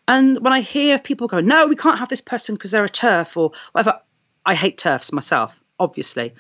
[0.07, 2.89] And when I hear people go, no, we can't have this person because they're a
[2.89, 4.01] turf or whatever,
[4.45, 6.33] I hate turfs myself, obviously.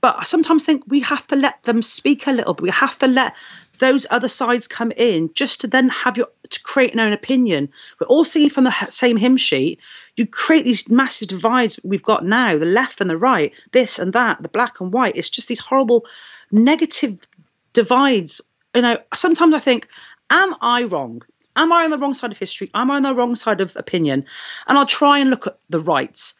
[0.00, 2.62] But I sometimes think we have to let them speak a little bit.
[2.62, 3.34] We have to let
[3.78, 7.70] those other sides come in just to then have your to create an own opinion.
[7.98, 9.80] We're all singing from the same hymn sheet.
[10.14, 14.12] You create these massive divides we've got now, the left and the right, this and
[14.12, 15.16] that, the black and white.
[15.16, 16.06] It's just these horrible
[16.52, 17.18] negative
[17.72, 18.40] divides.
[18.76, 19.88] You know, sometimes I think,
[20.28, 21.22] am I wrong?
[21.56, 22.70] Am I on the wrong side of history?
[22.74, 24.26] Am I on the wrong side of opinion?
[24.68, 26.34] And I'll try and look at the rights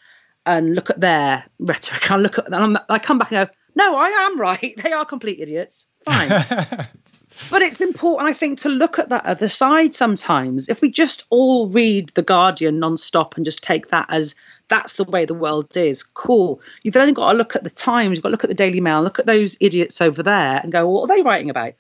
[0.45, 2.11] and look at their rhetoric.
[2.11, 4.75] I look at and I come back and go, no, I am right.
[4.83, 5.89] They are complete idiots.
[6.01, 6.29] Fine.
[7.51, 10.69] but it's important, I think, to look at that other side sometimes.
[10.69, 14.35] If we just all read The Guardian non-stop and just take that as
[14.69, 16.61] that's the way the world is, cool.
[16.83, 18.81] You've then got to look at the Times, you've got to look at the Daily
[18.81, 21.75] Mail, look at those idiots over there and go, what are they writing about?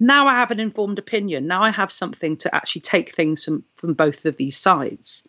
[0.00, 1.46] Now I have an informed opinion.
[1.46, 5.28] Now I have something to actually take things from from both of these sides.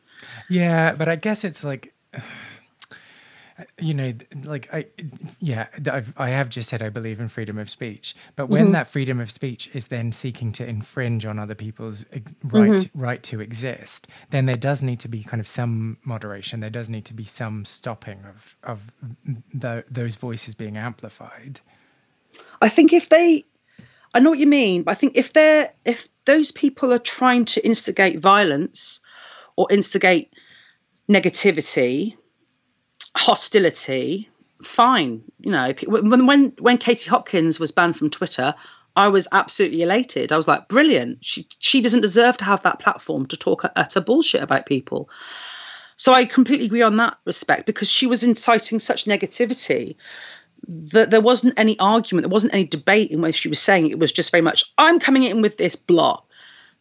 [0.49, 1.93] Yeah, but I guess it's like
[3.79, 4.13] you know
[4.43, 4.85] like i
[5.39, 8.71] yeah I've, i have just said i believe in freedom of speech but when mm-hmm.
[8.73, 12.05] that freedom of speech is then seeking to infringe on other people's
[12.43, 12.99] right mm-hmm.
[12.99, 16.89] right to exist then there does need to be kind of some moderation there does
[16.89, 18.91] need to be some stopping of of
[19.53, 21.59] the, those voices being amplified
[22.61, 23.43] i think if they
[24.13, 27.45] i know what you mean but i think if they're if those people are trying
[27.45, 29.01] to instigate violence
[29.55, 30.33] or instigate
[31.09, 32.15] negativity
[33.15, 34.29] hostility,
[34.61, 35.23] fine.
[35.39, 38.53] You know, when when when Katie Hopkins was banned from Twitter,
[38.95, 40.31] I was absolutely elated.
[40.31, 41.23] I was like, brilliant.
[41.23, 45.09] She she doesn't deserve to have that platform to talk utter bullshit about people.
[45.97, 49.97] So I completely agree on that respect because she was inciting such negativity
[50.67, 53.89] that there wasn't any argument, there wasn't any debate in what she was saying.
[53.89, 56.21] It was just very much, I'm coming in with this blah.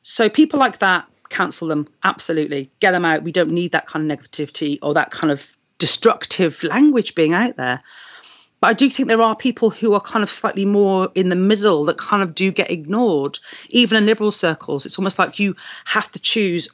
[0.03, 3.23] So people like that, cancel them absolutely, get them out.
[3.23, 7.57] We don't need that kind of negativity or that kind of destructive language being out
[7.57, 7.83] there.
[8.61, 11.37] But I do think there are people who are kind of slightly more in the
[11.37, 13.39] middle that kind of do get ignored,
[13.71, 14.85] even in liberal circles.
[14.85, 15.57] It's almost like you
[15.87, 16.69] have to choose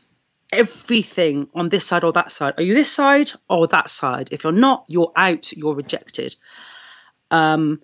[0.52, 2.54] everything on this side or that side.
[2.57, 4.30] Are you this side or that side?
[4.32, 6.34] If you're not, you're out, you're rejected.
[7.30, 7.82] Um,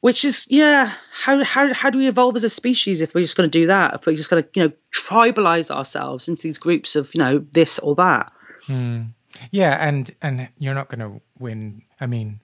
[0.00, 3.36] which is, yeah, how, how, how do we evolve as a species if we're just
[3.36, 3.94] going to do that?
[3.94, 7.38] If we're just going to, you know, tribalize ourselves into these groups of, you know,
[7.38, 8.32] this or that?
[8.66, 9.02] Hmm.
[9.50, 11.82] Yeah, and and you're not going to win.
[12.00, 12.40] I mean,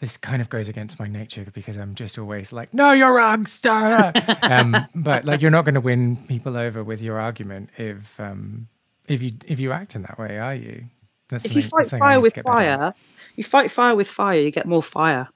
[0.00, 3.46] this kind of goes against my nature because I'm just always like, "No, you're wrong,
[3.46, 8.18] Star." um, but like, you're not going to win people over with your argument if
[8.20, 8.68] um,
[9.08, 10.84] if you if you act in that way, are you?
[11.30, 12.94] That's if you fight fire with fire,
[13.36, 15.28] you fight fire with fire, you get more fire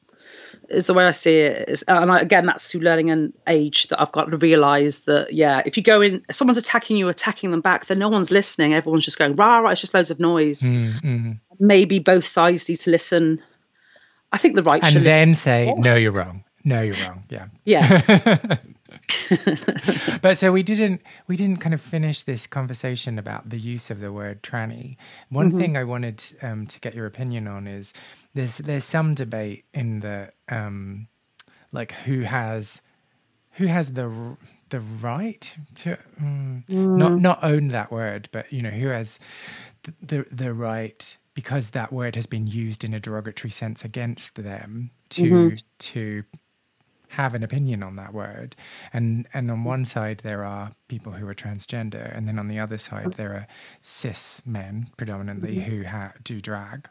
[0.69, 1.69] is the way I see it.
[1.69, 5.33] Is, and I, again, that's through learning and age that I've got to realise that,
[5.33, 8.31] yeah, if you go in, if someone's attacking you, attacking them back, then no one's
[8.31, 8.75] listening.
[8.75, 10.61] Everyone's just going, rah, rah, it's just loads of noise.
[10.61, 11.33] Mm-hmm.
[11.59, 13.43] Maybe both sides need to listen.
[14.33, 16.45] I think the right And then say, no, you're wrong.
[16.65, 17.25] No, you're wrong.
[17.29, 17.47] Yeah.
[17.65, 18.57] Yeah.
[20.23, 24.01] but so we didn't we didn't kind of finish this conversation about the use of
[24.01, 24.97] the word tranny.
[25.29, 25.59] One mm-hmm.
[25.59, 27.93] thing I wanted um, to get your opinion on is
[28.35, 31.09] there's there's some debate in the um,
[31.73, 32.83] like who has
[33.53, 34.37] who has the
[34.71, 36.97] the right to mm, mm.
[36.97, 39.19] not not own that word, but you know who has
[39.83, 44.35] the, the the right because that word has been used in a derogatory sense against
[44.37, 45.57] them to mm-hmm.
[45.79, 46.25] to
[47.15, 48.57] have an opinion on that word.
[48.93, 52.59] And and on one side there are people who are transgender, and then on the
[52.59, 53.47] other side there are
[53.83, 55.71] cis men predominantly mm-hmm.
[55.71, 56.89] who ha- do drag.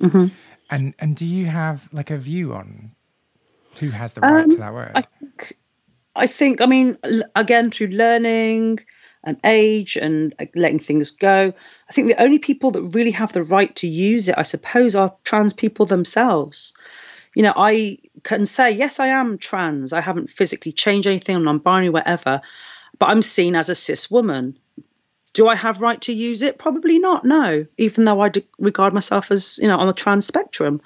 [0.00, 0.26] Mm-hmm.
[0.70, 2.92] And and do you have like a view on
[3.78, 4.92] who has the right um, to that word?
[4.94, 5.56] I think
[6.16, 6.98] I think I mean
[7.34, 8.80] again through learning
[9.22, 11.52] and age and letting things go.
[11.88, 14.94] I think the only people that really have the right to use it, I suppose,
[14.94, 16.72] are trans people themselves
[17.34, 19.92] you know, I can say, yes, I am trans.
[19.92, 21.36] I haven't physically changed anything.
[21.36, 22.40] I'm non-binary, whatever.
[22.98, 24.58] But I'm seen as a cis woman.
[25.32, 26.58] Do I have right to use it?
[26.58, 27.24] Probably not.
[27.24, 30.80] No, even though I regard myself as, you know, on the trans spectrum.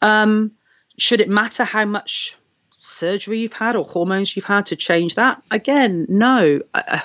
[0.00, 0.52] Um,
[0.98, 2.36] should it matter how much
[2.82, 5.42] surgery you've had or hormones you've had to change that?
[5.50, 6.60] Again, no.
[6.74, 7.00] Uh,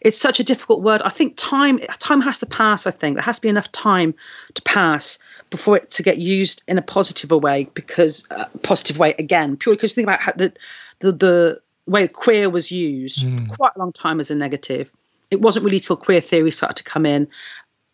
[0.00, 1.02] it's such a difficult word.
[1.02, 2.86] I think time time has to pass.
[2.86, 4.14] I think there has to be enough time
[4.54, 5.18] to pass
[5.50, 7.68] before it to get used in a positive way.
[7.72, 10.52] Because uh, positive way again, purely because think about how the
[10.98, 13.48] the, the way queer was used mm.
[13.56, 14.92] quite a long time as a negative.
[15.30, 17.28] It wasn't really till queer theory started to come in,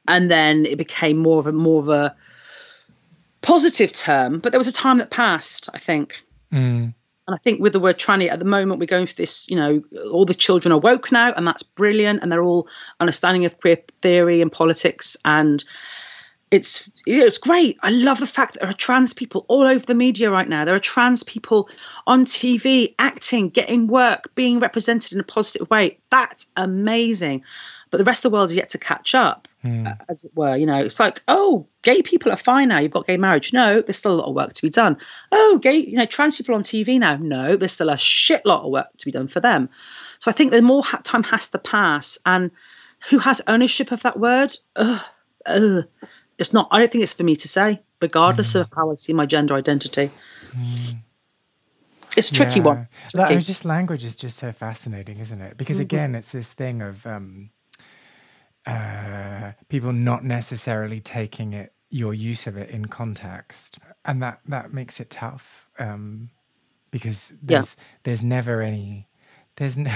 [0.08, 2.16] and then it became more of a more of a
[3.40, 4.40] positive term.
[4.40, 5.68] But there was a time that passed.
[5.72, 6.24] I think.
[6.52, 6.94] Mm.
[7.26, 9.56] And I think with the word tranny at the moment, we're going through this, you
[9.56, 12.22] know, all the children are woke now, and that's brilliant.
[12.22, 12.68] And they're all
[12.98, 15.16] understanding of queer theory and politics.
[15.24, 15.62] And
[16.50, 17.78] it's it's great.
[17.82, 20.64] I love the fact that there are trans people all over the media right now.
[20.64, 21.68] There are trans people
[22.06, 25.98] on TV acting, getting work, being represented in a positive way.
[26.10, 27.44] That's amazing.
[27.90, 29.96] But the rest of the world is yet to catch up, mm.
[30.08, 30.56] as it were.
[30.56, 32.78] You know, it's like, oh, gay people are fine now.
[32.78, 33.52] You've got gay marriage.
[33.52, 34.98] No, there's still a lot of work to be done.
[35.32, 37.16] Oh, gay, you know, trans people on TV now.
[37.16, 39.70] No, there's still a shit lot of work to be done for them.
[40.18, 42.52] So I think the more time has to pass, and
[43.08, 44.54] who has ownership of that word?
[44.76, 45.02] Ugh,
[45.46, 45.84] ugh
[46.40, 46.68] it's not.
[46.70, 48.62] I don't think it's for me to say, regardless mm.
[48.62, 50.10] of how I see my gender identity.
[50.52, 50.96] Mm.
[52.16, 52.64] It's a tricky yeah.
[52.64, 52.84] one.
[53.10, 53.34] Tricky.
[53.34, 55.58] That, just language is just so fascinating, isn't it?
[55.58, 55.82] Because mm-hmm.
[55.82, 57.50] again, it's this thing of um,
[58.66, 64.72] uh, people not necessarily taking it, your use of it in context, and that that
[64.72, 66.30] makes it tough um,
[66.90, 67.84] because there's yeah.
[68.04, 69.08] there's never any
[69.56, 69.94] there's no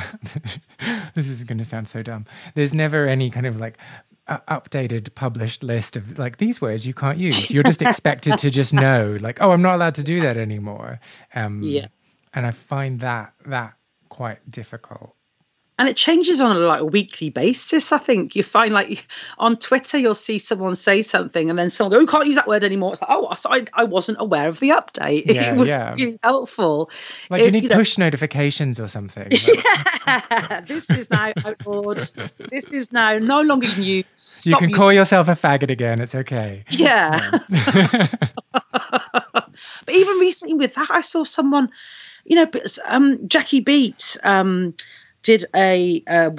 [1.15, 2.27] this is going to sound so dumb.
[2.55, 3.79] There's never any kind of like
[4.29, 7.51] updated published list of like these words you can't use.
[7.51, 11.01] You're just expected to just know like oh i'm not allowed to do that anymore.
[11.35, 11.89] Um yeah.
[12.33, 13.75] and i find that that
[14.09, 15.15] quite difficult
[15.77, 17.91] and it changes on a like a weekly basis.
[17.91, 19.07] I think you find like
[19.39, 22.47] on Twitter you'll see someone say something and then someone go, "You can't use that
[22.47, 25.67] word anymore." It's like, "Oh, I, I wasn't aware of the update." Yeah, it would
[25.67, 25.95] yeah.
[25.95, 26.91] be helpful.
[27.29, 29.33] Like if, you need you know, push notifications or something.
[30.07, 32.09] yeah, this is now outlawed.
[32.51, 33.67] this is now no longer.
[34.13, 36.01] Stop you can call yourself a faggot again.
[36.01, 36.65] It's okay.
[36.71, 37.39] Yeah.
[38.71, 39.51] but
[39.91, 41.71] even recently with that, I saw someone,
[42.25, 42.47] you know,
[42.87, 44.19] um, Jackie Beat.
[44.23, 44.75] Um,
[45.25, 46.33] did a, a,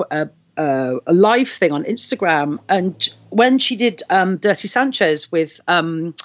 [0.57, 6.15] a, a live thing on Instagram, and when she did um, Dirty Sanchez with um,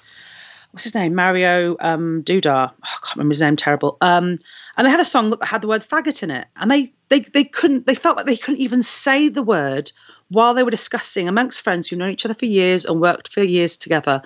[0.71, 3.97] what's his name, Mario um, Duda, oh, I can't remember his name, terrible.
[4.01, 4.39] Um,
[4.77, 7.21] and they had a song that had the word faggot in it, and they they
[7.21, 9.91] they couldn't, they felt like they couldn't even say the word
[10.29, 13.43] while they were discussing amongst friends who've known each other for years and worked for
[13.43, 14.23] years together.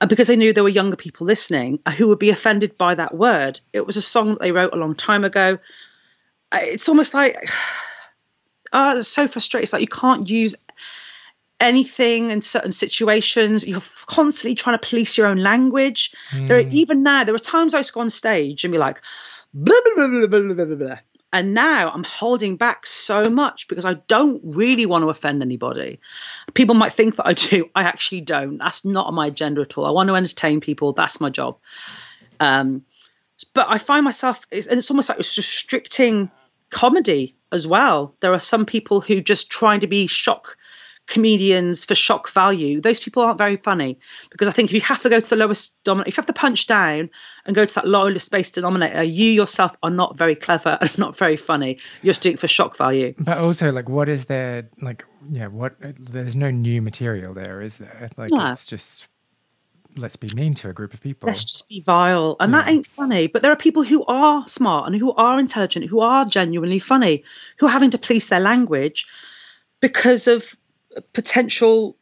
[0.00, 3.14] And because they knew there were younger people listening who would be offended by that
[3.14, 5.58] word, it was a song that they wrote a long time ago
[6.52, 7.36] it's almost like
[8.72, 9.64] oh, it's so frustrating.
[9.64, 10.54] It's like you can't use
[11.62, 13.66] anything in certain situations.
[13.66, 16.12] You're constantly trying to police your own language.
[16.30, 16.48] Mm.
[16.48, 18.78] There, are, even now, there are times I used to go on stage and be
[18.78, 19.00] like,
[19.54, 20.96] blah, blah, blah, blah, blah, blah, blah.
[21.34, 26.00] And now I'm holding back so much because I don't really want to offend anybody.
[26.52, 27.70] People might think that I do.
[27.74, 28.58] I actually don't.
[28.58, 29.86] That's not on my agenda at all.
[29.86, 30.92] I want to entertain people.
[30.92, 31.58] That's my job.
[32.38, 32.84] Um,
[33.54, 36.30] but I find myself, and it's almost like it's restricting
[36.72, 38.16] comedy as well.
[38.20, 40.56] There are some people who just trying to be shock
[41.06, 42.80] comedians for shock value.
[42.80, 43.98] Those people aren't very funny
[44.30, 46.26] because I think if you have to go to the lowest dominant, if you have
[46.26, 47.10] to punch down
[47.44, 51.16] and go to that lowest space denominator, you yourself are not very clever and not
[51.16, 51.78] very funny.
[52.02, 53.14] You're just doing it for shock value.
[53.18, 54.70] But also, like, what is there?
[54.80, 55.74] Like, yeah, what?
[55.80, 58.10] There's no new material there, is there?
[58.16, 59.08] Like, it's just
[59.96, 61.26] let's be mean to a group of people.
[61.26, 62.36] Let's just be vile.
[62.40, 62.62] And yeah.
[62.62, 63.26] that ain't funny.
[63.26, 67.24] But there are people who are smart and who are intelligent, who are genuinely funny,
[67.58, 69.06] who are having to police their language
[69.80, 70.56] because of
[71.12, 71.96] potential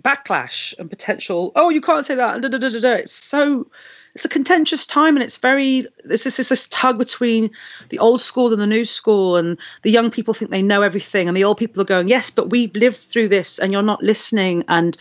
[0.00, 2.40] backlash and potential, oh, you can't say that.
[2.40, 3.66] Da, da, da, it's so
[4.14, 7.50] it's a contentious time and it's very this is this tug between
[7.88, 11.26] the old school and the new school and the young people think they know everything
[11.26, 14.02] and the old people are going yes but we've lived through this and you're not
[14.02, 14.96] listening and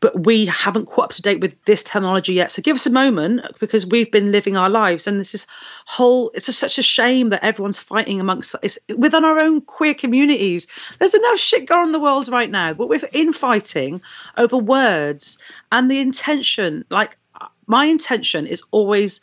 [0.00, 2.52] but we haven't caught up to date with this technology yet.
[2.52, 5.46] So give us a moment because we've been living our lives, and this is
[5.86, 6.30] whole.
[6.34, 10.68] It's such a shame that everyone's fighting amongst it's, within our own queer communities.
[10.98, 14.02] There's enough shit going on in the world right now, but we're infighting
[14.36, 15.42] over words
[15.72, 16.84] and the intention.
[16.90, 17.18] Like
[17.66, 19.20] my intention is always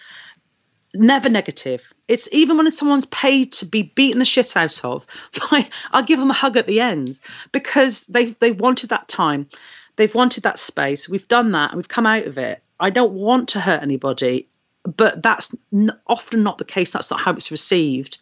[0.93, 1.93] never negative.
[2.07, 5.05] It's even when someone's paid to be beaten the shit out of,
[5.91, 7.19] I'll give them a hug at the end
[7.51, 9.49] because they they wanted that time.
[9.95, 11.07] They've wanted that space.
[11.07, 12.61] We've done that and we've come out of it.
[12.79, 14.49] I don't want to hurt anybody,
[14.83, 16.91] but that's n- often not the case.
[16.91, 18.17] That's not how it's received.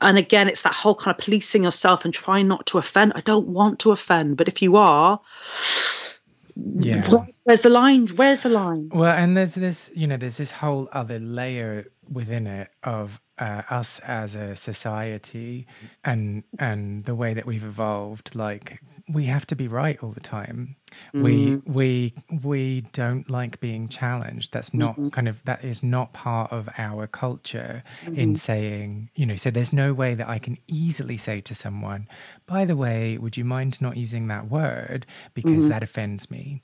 [0.00, 3.12] And again, it's that whole kind of policing yourself and trying not to offend.
[3.16, 5.20] I don't want to offend, but if you are,
[6.56, 7.08] yeah,
[7.44, 8.08] where's the line?
[8.08, 8.90] Where's the line?
[8.92, 13.62] Well, and there's this, you know, there's this whole other layer within it of uh,
[13.70, 15.66] us as a society
[16.04, 18.34] and and the way that we've evolved.
[18.34, 20.76] Like we have to be right all the time.
[21.12, 24.52] We we we don't like being challenged.
[24.52, 25.08] That's not Mm-hmm.
[25.08, 28.14] kind of that is not part of our culture Mm-hmm.
[28.20, 32.08] in saying, you know, so there's no way that I can easily say to someone,
[32.46, 35.68] by the way, would you mind not using that word because Mm-hmm.
[35.68, 36.62] that offends me.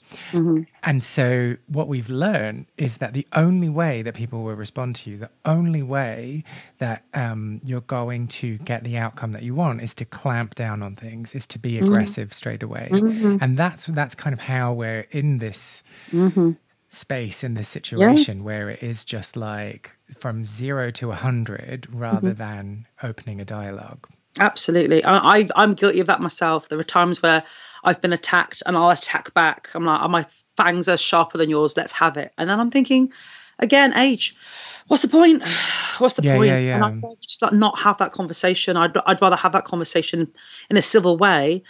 [0.83, 5.11] And so what we've learned is that the only way that people will respond to
[5.11, 6.45] you, the only way
[6.79, 10.83] that um, you're going to get the outcome that you want is to clamp down
[10.83, 12.89] on things, is to be aggressive straight away.
[13.41, 16.53] And that's that's kind of how we're in this mm-hmm.
[16.89, 22.31] space in this situation where it is just like from zero to a hundred rather
[22.31, 22.39] mm-hmm.
[22.39, 24.07] than opening a dialogue.
[24.39, 25.05] Absolutely.
[25.05, 26.69] I, I, I'm guilty of that myself.
[26.69, 27.45] There are times where
[27.85, 29.71] I've been attacked and I'll attack back.
[29.75, 31.77] I'm like, oh, my fangs are sharper than yours.
[31.77, 32.33] Let's have it.
[32.37, 33.13] And then I'm thinking,
[33.59, 34.35] again, age.
[34.89, 35.43] What's the point?
[35.99, 36.49] What's the Yeah, point?
[36.49, 36.77] yeah, yeah.
[36.77, 38.77] And I'd just like not have that conversation.
[38.77, 40.33] I'd, I'd rather have that conversation
[40.69, 41.63] in a civil way.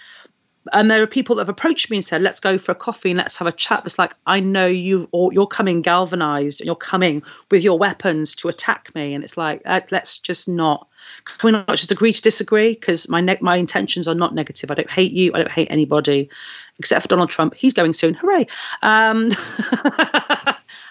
[0.73, 3.11] And there are people that have approached me and said, "Let's go for a coffee
[3.11, 6.67] and let's have a chat." It's like I know you, or you're coming galvanized, and
[6.67, 10.89] you're coming with your weapons to attack me, and it's like uh, let's just not.
[11.25, 12.73] Can we not just agree to disagree?
[12.73, 14.71] Because my ne- my intentions are not negative.
[14.71, 15.33] I don't hate you.
[15.35, 16.31] I don't hate anybody,
[16.79, 17.55] except for Donald Trump.
[17.55, 18.15] He's going soon.
[18.15, 18.47] Hooray!
[18.83, 19.31] Um,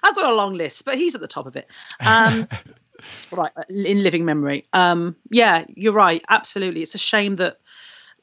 [0.03, 1.67] I've got a long list, but he's at the top of it.
[1.99, 2.47] Um,
[3.31, 4.67] right in living memory.
[4.73, 6.23] Um, yeah, you're right.
[6.29, 7.57] Absolutely, it's a shame that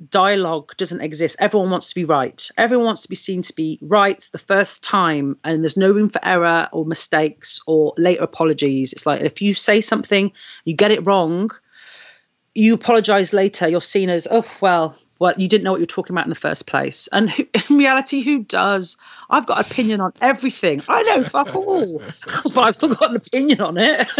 [0.08, 1.36] dialogue doesn't exist.
[1.40, 2.50] Everyone wants to be right.
[2.56, 6.08] Everyone wants to be seen to be right the first time, and there's no room
[6.08, 8.92] for error or mistakes or later apologies.
[8.92, 10.32] It's like if you say something,
[10.64, 11.50] you get it wrong,
[12.54, 15.86] you apologize later, you're seen as, oh, well, well, you didn't know what you were
[15.86, 17.06] talking about in the first place.
[17.12, 18.96] And who, in reality, who does?
[19.28, 20.82] I've got an opinion on everything.
[20.88, 24.08] I know fuck all, but I've still got an opinion on it.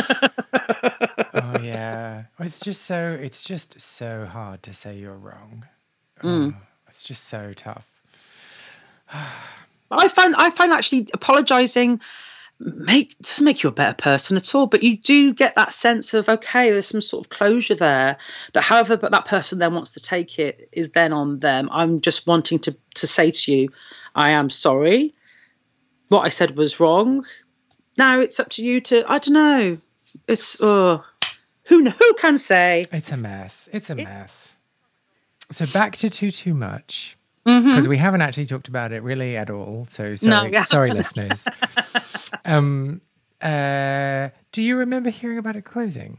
[1.34, 5.64] oh yeah, it's just so it's just so hard to say you're wrong.
[6.22, 6.55] Mm.
[6.55, 7.90] Oh, it's just so tough.
[9.92, 12.01] I found I find actually apologizing
[12.61, 16.12] make doesn't make you a better person at all, but you do get that sense
[16.14, 18.18] of okay, there's some sort of closure there.
[18.52, 21.68] But however, but that person then wants to take it is then on them.
[21.72, 23.68] I'm just wanting to to say to you,
[24.14, 25.14] I am sorry.
[26.08, 27.24] What I said was wrong.
[27.96, 29.76] Now it's up to you to I don't know.
[30.28, 31.00] It's uh
[31.64, 32.84] who who can say?
[32.92, 33.68] It's a mess.
[33.72, 34.54] It's a mess.
[35.50, 37.68] So back to too too much Mm-hmm.
[37.70, 39.86] because we haven't actually talked about it really at all.
[39.88, 40.62] So sorry, yeah.
[40.62, 41.48] sorry, listeners.
[42.45, 43.01] Um,
[43.41, 46.18] uh, do you remember hearing about it closing?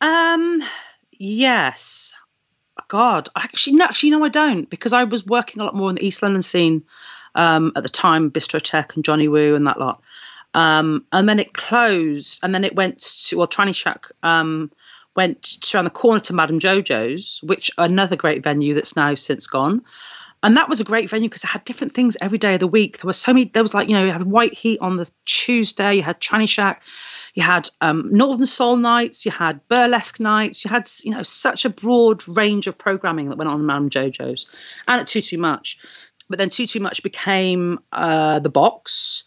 [0.00, 0.62] Um,
[1.12, 2.14] yes.
[2.88, 5.96] God, actually, no, actually, no, I don't, because I was working a lot more in
[5.96, 6.84] the East London scene
[7.34, 10.02] um, at the time, Bistrotheque and Johnny Woo and that lot.
[10.54, 14.70] Um, and then it closed, and then it went to well, Tranny Shack um,
[15.16, 19.46] went to around the corner to Madame Jojo's, which another great venue that's now since
[19.46, 19.82] gone.
[20.42, 22.66] And that was a great venue because it had different things every day of the
[22.66, 22.98] week.
[22.98, 23.44] There was so many.
[23.44, 26.48] There was like you know you had White Heat on the Tuesday, you had Tranny
[26.48, 26.82] Shack,
[27.34, 31.64] you had um, Northern Soul nights, you had burlesque nights, you had you know such
[31.64, 34.50] a broad range of programming that went on at Madame Jojo's
[34.88, 35.78] and at Too Too Much.
[36.28, 39.22] But then Too Too Much became uh, the box,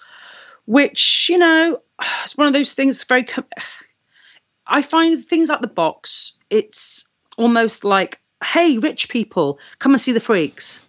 [0.66, 1.80] which you know
[2.26, 3.04] it's one of those things.
[3.06, 3.46] Very, com-
[4.68, 6.38] I find things like the box.
[6.50, 10.85] It's almost like, hey, rich people, come and see the freaks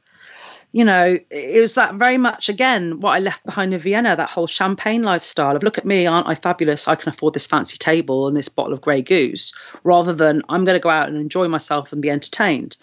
[0.76, 4.28] you know, it was that very much again what I left behind in Vienna, that
[4.28, 6.86] whole champagne lifestyle of look at me, aren't I fabulous?
[6.86, 9.54] I can afford this fancy table and this bottle of Grey Goose,
[9.84, 12.76] rather than I'm going to go out and enjoy myself and be entertained.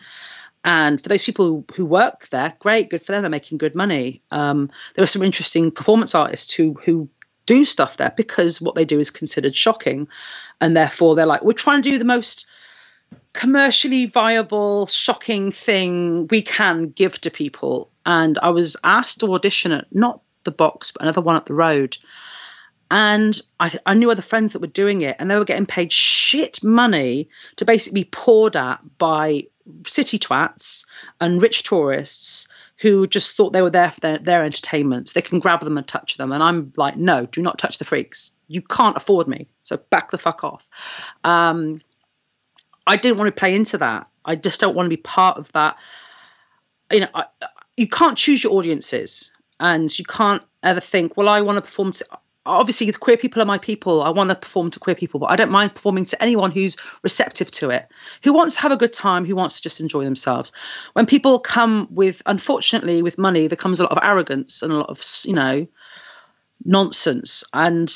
[0.65, 3.21] And for those people who, work there, great, good for them.
[3.21, 4.23] They're making good money.
[4.31, 7.09] Um, there are some interesting performance artists who who
[7.45, 10.07] do stuff there because what they do is considered shocking,
[10.59, 12.47] and therefore they're like, we're trying to do the most
[13.33, 17.91] commercially viable, shocking thing we can give to people.
[18.05, 21.53] And I was asked to audition at not the box, but another one up the
[21.53, 21.97] road.
[22.91, 25.91] And I, I knew other friends that were doing it, and they were getting paid
[25.91, 29.45] shit money to basically be poured at by
[29.87, 30.85] city twats
[31.19, 35.13] and rich tourists who just thought they were there for their, their entertainment.
[35.13, 36.31] They can grab them and touch them.
[36.31, 38.35] And I'm like, no, do not touch the freaks.
[38.47, 39.47] You can't afford me.
[39.63, 40.67] So back the fuck off.
[41.23, 41.81] Um,
[42.85, 44.07] I didn't want to play into that.
[44.25, 45.77] I just don't want to be part of that.
[46.91, 47.25] You know, I,
[47.77, 51.93] you can't choose your audiences, and you can't ever think, well, I want to perform
[51.93, 52.05] to.
[52.45, 54.03] Obviously, the queer people are my people.
[54.03, 56.75] I want to perform to queer people, but I don't mind performing to anyone who's
[57.01, 57.87] receptive to it,
[58.21, 60.51] who wants to have a good time, who wants to just enjoy themselves.
[60.91, 64.75] When people come with, unfortunately, with money, there comes a lot of arrogance and a
[64.75, 65.67] lot of, you know,
[66.65, 67.45] nonsense.
[67.53, 67.89] And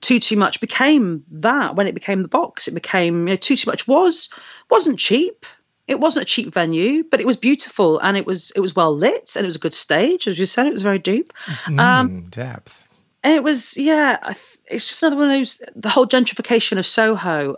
[0.00, 3.56] too too much became that when it became the box it became you know too
[3.56, 4.28] too much was
[4.68, 5.46] wasn't cheap
[5.86, 8.96] It wasn't a cheap venue, but it was beautiful and it was it was well
[8.96, 10.66] lit and it was a good stage, as you said.
[10.66, 11.32] It was very deep.
[11.66, 12.88] Mm, um, depth.
[13.22, 14.16] And it was yeah.
[14.66, 15.60] It's just another one of those.
[15.76, 17.56] The whole gentrification of Soho,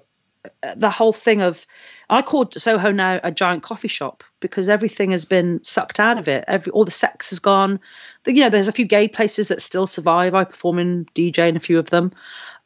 [0.76, 1.66] the whole thing of
[2.08, 6.28] I called Soho now a giant coffee shop because everything has been sucked out of
[6.28, 6.44] it.
[6.46, 7.80] Every all the sex has gone.
[8.24, 10.34] The, you know, there's a few gay places that still survive.
[10.34, 12.12] I perform in DJ in a few of them.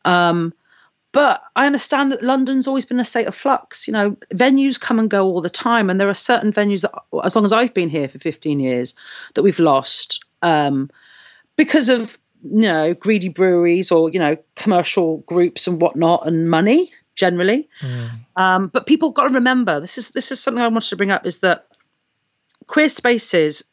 [0.05, 0.53] Um,
[1.13, 3.89] but I understand that London's always been a state of flux.
[3.89, 6.93] You know, venues come and go all the time, and there are certain venues that,
[7.25, 8.95] as long as I've been here for 15 years,
[9.35, 10.91] that we've lost um,
[11.57, 16.91] because of you know greedy breweries or you know commercial groups and whatnot and money
[17.21, 17.69] generally.
[17.81, 18.11] Mm.
[18.37, 21.13] Um, but people got to remember this is this is something I wanted to bring
[21.13, 21.67] up is that
[22.67, 23.71] queer spaces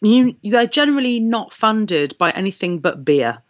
[0.00, 3.42] you, they're generally not funded by anything but beer.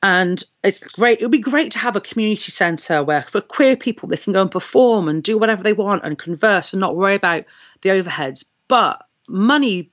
[0.00, 1.18] And it's great.
[1.20, 4.32] It would be great to have a community centre where for queer people they can
[4.32, 7.44] go and perform and do whatever they want and converse and not worry about
[7.82, 8.44] the overheads.
[8.68, 9.90] But money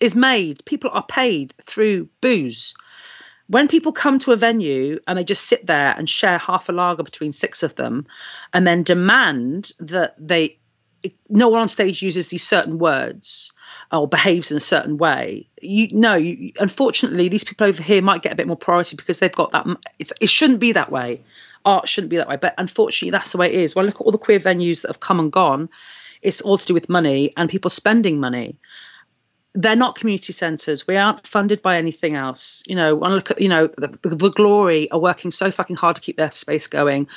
[0.00, 2.74] is made, people are paid through booze.
[3.50, 6.72] When people come to a venue and they just sit there and share half a
[6.72, 8.06] lager between six of them
[8.54, 10.60] and then demand that they
[11.28, 13.52] no one on stage uses these certain words
[13.90, 15.48] or behaves in a certain way.
[15.60, 16.14] You know,
[16.60, 19.66] unfortunately, these people over here might get a bit more priority because they've got that.
[19.98, 21.24] it shouldn't be that way.
[21.64, 23.74] Art shouldn't be that way, but unfortunately, that's the way it is.
[23.74, 25.70] Well, look at all the queer venues that have come and gone.
[26.22, 28.58] It's all to do with money and people spending money.
[29.54, 30.86] They're not community centres.
[30.86, 32.62] We aren't funded by anything else.
[32.66, 35.76] You know, when I look at, you know, the, the, Glory are working so fucking
[35.76, 37.08] hard to keep their space going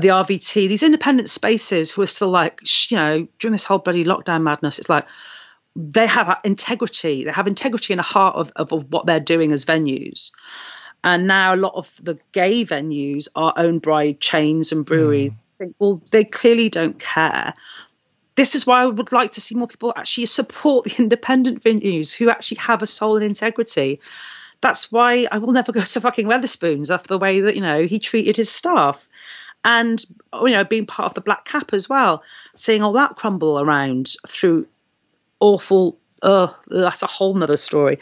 [0.00, 4.04] the RVT, these independent spaces who are still like, you know, during this whole bloody
[4.04, 5.06] lockdown madness, it's like
[5.74, 7.24] they have integrity.
[7.24, 10.30] They have integrity in the heart of, of, of what they're doing as venues.
[11.04, 15.36] And now a lot of the gay venues are owned by chains and breweries.
[15.36, 15.40] Mm.
[15.58, 17.54] Think, well, they clearly don't care.
[18.36, 22.14] This is why I would like to see more people actually support the independent venues
[22.14, 24.00] who actually have a soul and integrity.
[24.60, 27.84] That's why I will never go to fucking Wetherspoons after the way that, you know,
[27.84, 29.08] he treated his staff
[29.66, 32.22] and you know being part of the black cap as well
[32.54, 34.66] seeing all that crumble around through
[35.40, 37.98] awful oh that's a whole nother story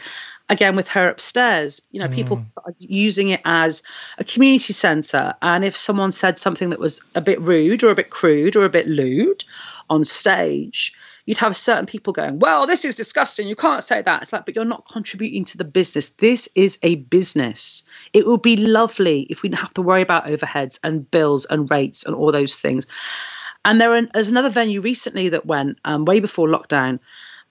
[0.49, 2.13] again with her upstairs you know mm.
[2.13, 2.43] people
[2.79, 3.83] using it as
[4.17, 7.95] a community center and if someone said something that was a bit rude or a
[7.95, 9.43] bit crude or a bit lewd
[9.89, 10.93] on stage
[11.25, 13.47] you'd have certain people going, Well, this is disgusting.
[13.47, 14.21] You can't say that.
[14.21, 16.09] It's like, but you're not contributing to the business.
[16.11, 17.89] This is a business.
[18.13, 21.69] It would be lovely if we didn't have to worry about overheads and bills and
[21.69, 22.87] rates and all those things.
[23.63, 26.99] And there there's another venue recently that went um, way before lockdown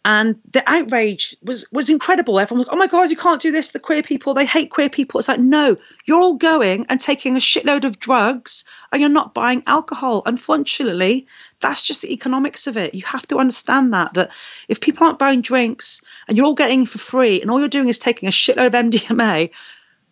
[0.05, 2.39] and the outrage was was incredible.
[2.39, 3.71] Everyone was, "Oh my god, you can't do this!
[3.71, 7.37] The queer people, they hate queer people." It's like, no, you're all going and taking
[7.37, 10.23] a shitload of drugs, and you're not buying alcohol.
[10.27, 11.27] Unfortunately,
[11.61, 12.95] that's just the economics of it.
[12.95, 14.31] You have to understand that that
[14.69, 17.89] if people aren't buying drinks and you're all getting for free, and all you're doing
[17.89, 19.51] is taking a shitload of MDMA,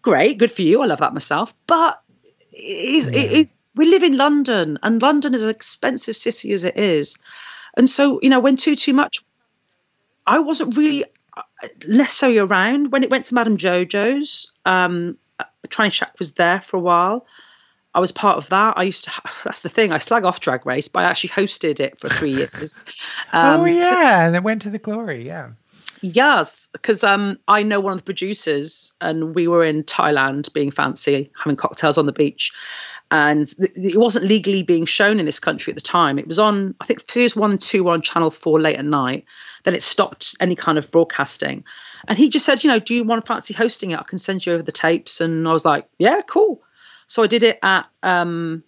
[0.01, 0.81] great, good for you.
[0.81, 2.01] I love that myself, but
[2.51, 3.21] it is, yeah.
[3.21, 7.19] it is we live in London, and London is an expensive city as it is.
[7.75, 9.25] And so, you know, when too too much
[10.27, 11.05] I wasn't really
[11.37, 11.43] uh,
[11.87, 14.53] necessarily around when it went to Madame Jojo's.
[14.65, 15.19] Um,
[15.69, 17.27] Tranny Shack was there for a while.
[17.95, 18.75] I was part of that.
[18.77, 19.23] I used to.
[19.45, 19.93] That's the thing.
[19.93, 22.81] I slag off Drag Race, but I actually hosted it for three years.
[23.33, 25.27] Um, oh yeah, and it went to the glory.
[25.27, 25.51] Yeah.
[26.05, 30.73] Yes, because um, I know one of the producers, and we were in Thailand being
[30.73, 32.51] fancy, having cocktails on the beach,
[33.13, 36.19] and th- it wasn't legally being shown in this country at the time.
[36.19, 39.27] It was on, I think, Series One and Two on Channel Four late at night.
[39.65, 41.65] Then it stopped any kind of broadcasting,
[42.09, 44.01] and he just said, you know, do you want to fancy hosting it?
[44.01, 45.21] I can send you over the tapes.
[45.21, 46.63] And I was like, yeah, cool.
[47.07, 48.65] So I did it at um,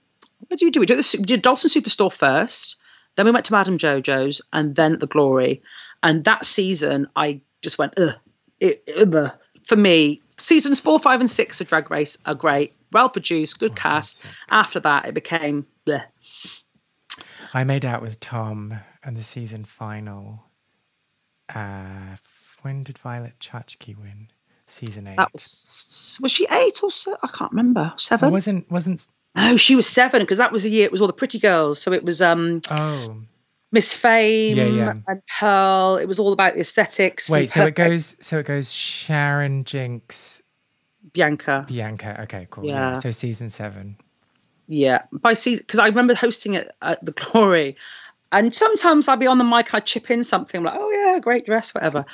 [0.46, 0.80] where do you do?
[0.80, 2.76] We did, the, we did Dalston Superstore first.
[3.16, 5.62] Then we went to Madame Jojo's, and then the Glory.
[6.02, 8.16] And that season, I just went, ugh.
[8.60, 9.32] It, ugh.
[9.64, 13.76] For me, seasons four, five, and six of Drag Race are great well produced, good
[13.76, 14.22] cast.
[14.48, 16.04] After that, it became bleh.
[17.52, 20.44] I made out with Tom and the season final.
[21.54, 22.16] Uh,
[22.62, 24.28] when did Violet Chachki win?
[24.66, 25.16] Season eight.
[25.16, 27.16] That was was she eight or so?
[27.22, 27.92] I can't remember.
[27.98, 28.30] Seven.
[28.30, 29.06] It wasn't wasn't.
[29.36, 30.86] No, she was seven because that was the year.
[30.86, 31.80] It was all the pretty girls.
[31.82, 32.62] So it was um.
[32.70, 33.18] Oh.
[33.70, 34.92] Miss Fame yeah, yeah.
[35.08, 35.96] and Pearl.
[35.96, 37.28] It was all about the aesthetics.
[37.28, 38.24] Wait, so it goes.
[38.24, 38.72] So it goes.
[38.72, 40.40] Sharon Jinkx,
[41.14, 41.64] Bianca.
[41.66, 42.22] Bianca.
[42.22, 42.66] Okay, cool.
[42.66, 42.92] Yeah.
[42.92, 42.92] yeah.
[42.94, 43.96] So season seven.
[44.66, 47.76] Yeah, by season because I remember hosting it at the Glory,
[48.32, 51.18] and sometimes I'd be on the mic, I'd chip in something I'm like, "Oh yeah,
[51.20, 52.04] great dress, whatever,"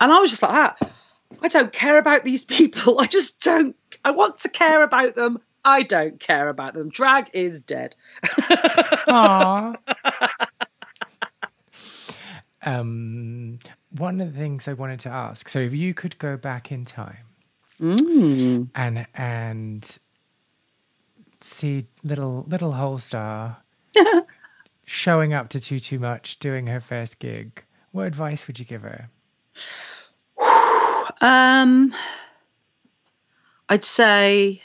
[0.00, 0.92] and I was just like that.
[1.40, 3.00] I don't care about these people.
[3.00, 3.74] I just don't.
[4.04, 5.40] I want to care about them.
[5.64, 6.90] I don't care about them.
[6.90, 7.94] Drag is dead.
[8.24, 9.76] Aww.
[12.62, 13.60] um,
[13.96, 15.48] one of the things I wanted to ask.
[15.48, 17.31] So, if you could go back in time
[17.82, 18.68] Mm.
[18.76, 19.98] and and
[21.40, 23.56] see little little Holestar
[24.84, 28.82] showing up to Too Too Much, doing her first gig, what advice would you give
[28.82, 29.08] her?
[31.20, 31.94] Um,
[33.68, 34.62] I'd say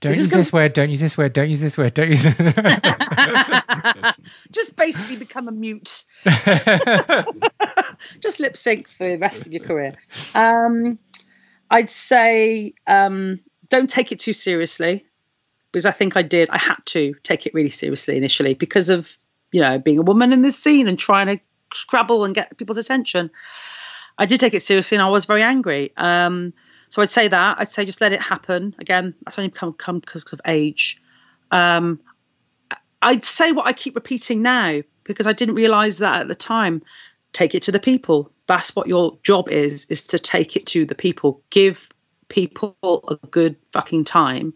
[0.00, 0.72] Don't use this word.
[0.72, 1.32] Don't use this word.
[1.32, 1.94] Don't use this word.
[1.94, 2.24] Don't use.
[4.52, 6.04] just basically become a mute.
[8.20, 9.94] just lip sync for the rest of your career.
[10.34, 10.98] Um,
[11.70, 15.06] I'd say um, don't take it too seriously
[15.72, 16.50] because I think I did.
[16.50, 19.16] I had to take it really seriously initially because of
[19.52, 21.38] you know being a woman in this scene and trying to
[21.74, 23.30] scrabble and get people's attention.
[24.18, 25.92] I did take it seriously and I was very angry.
[25.96, 26.54] Um,
[26.88, 27.58] so I'd say that.
[27.58, 28.74] I'd say just let it happen.
[28.78, 31.00] Again, that's only come come because of age.
[31.50, 32.00] Um,
[33.02, 36.82] I'd say what I keep repeating now because I didn't realize that at the time.
[37.36, 38.32] Take it to the people.
[38.46, 41.42] That's what your job is, is to take it to the people.
[41.50, 41.86] Give
[42.28, 44.54] people a good fucking time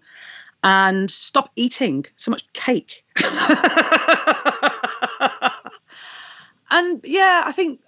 [0.65, 3.05] and stop eating so much cake.
[6.71, 7.83] and yeah, I think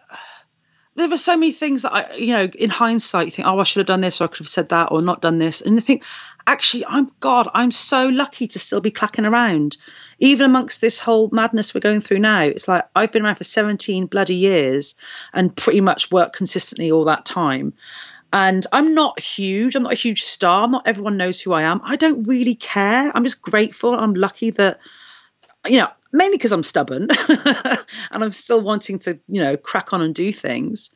[0.95, 3.65] there were so many things that I, you know, in hindsight, you think, oh, I
[3.65, 5.63] should have done this, or I could have said that, or not done this.
[5.63, 6.05] And you think,
[6.47, 9.79] actually, I'm God, I'm so lucky to still be clacking around,
[10.19, 12.43] even amongst this whole madness we're going through now.
[12.43, 14.97] It's like I've been around for 17 bloody years
[15.33, 17.73] and pretty much worked consistently all that time.
[18.35, 19.75] And I'm not huge.
[19.75, 20.67] I'm not a huge star.
[20.69, 21.81] Not everyone knows who I am.
[21.85, 23.13] I don't really care.
[23.15, 23.95] I'm just grateful.
[23.95, 24.79] I'm lucky that,
[25.67, 30.03] you know, mainly because I'm stubborn and I'm still wanting to, you know, crack on
[30.03, 30.95] and do things.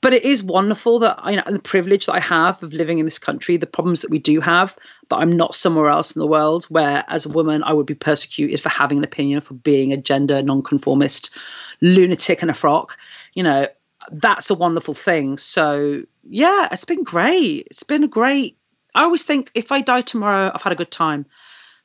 [0.00, 3.04] But it is wonderful that you know the privilege that I have of living in
[3.04, 4.76] this country, the problems that we do have,
[5.08, 7.94] but I'm not somewhere else in the world where, as a woman, I would be
[7.94, 11.36] persecuted for having an opinion, for being a gender nonconformist
[11.80, 12.96] lunatic in a frock.
[13.34, 13.66] You know,
[14.12, 15.36] that's a wonderful thing.
[15.36, 17.66] So yeah, it's been great.
[17.70, 18.56] It's been a great.
[18.94, 21.26] I always think if I die tomorrow, I've had a good time.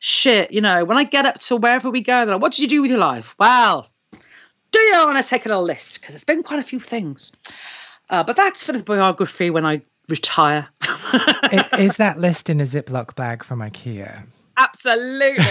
[0.06, 2.64] Shit, you know, when I get up to wherever we go, they're like, what did
[2.64, 3.36] you do with your life?
[3.40, 3.90] Well,
[4.72, 6.02] do you want to take a little list?
[6.02, 7.32] Because it's been quite a few things.
[8.10, 10.68] Uh, but that's for the biography when I retire.
[11.80, 14.26] Is that list in a Ziploc bag from IKEA?
[14.58, 15.38] Absolutely.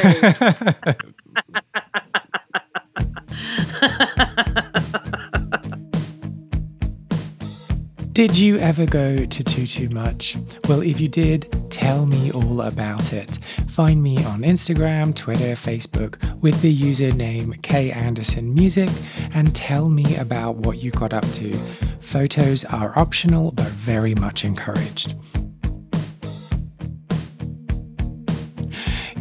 [8.12, 10.36] Did you ever go to Too Too Much?
[10.68, 13.39] Well, if you did, tell me all about it.
[13.68, 18.90] Find me on Instagram, Twitter, Facebook with the username K Anderson Music
[19.32, 21.56] and tell me about what you got up to.
[22.01, 25.14] Photos are optional but very much encouraged.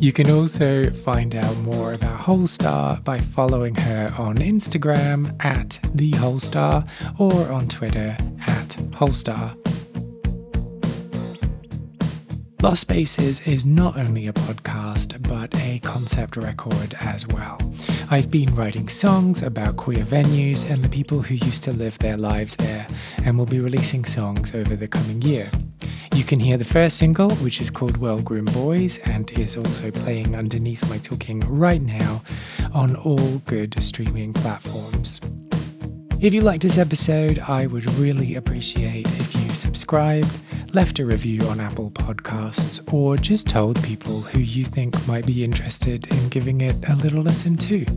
[0.02, 6.10] You can also find out more about Holestar by following her on Instagram at the
[6.14, 8.18] Holestar or on Twitter
[8.48, 9.61] at Holestar.
[12.62, 17.58] Lost Spaces is not only a podcast, but a concept record as well.
[18.12, 22.18] I've been writing songs about queer venues and the people who used to live their
[22.18, 22.86] lives there,
[23.26, 25.50] and will be releasing songs over the coming year.
[26.14, 29.90] You can hear the first single, which is called Well Groomed Boys, and is also
[29.90, 32.22] playing underneath my talking right now
[32.76, 35.20] on all good streaming platforms.
[36.22, 40.30] If you liked this episode, I would really appreciate if you subscribed,
[40.72, 45.44] left a review on Apple Podcasts, or just told people who you think might be
[45.44, 47.88] interested in giving it a little listen too.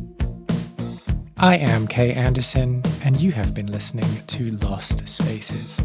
[1.37, 5.83] I am K Anderson, and you have been listening to Lost Spaces.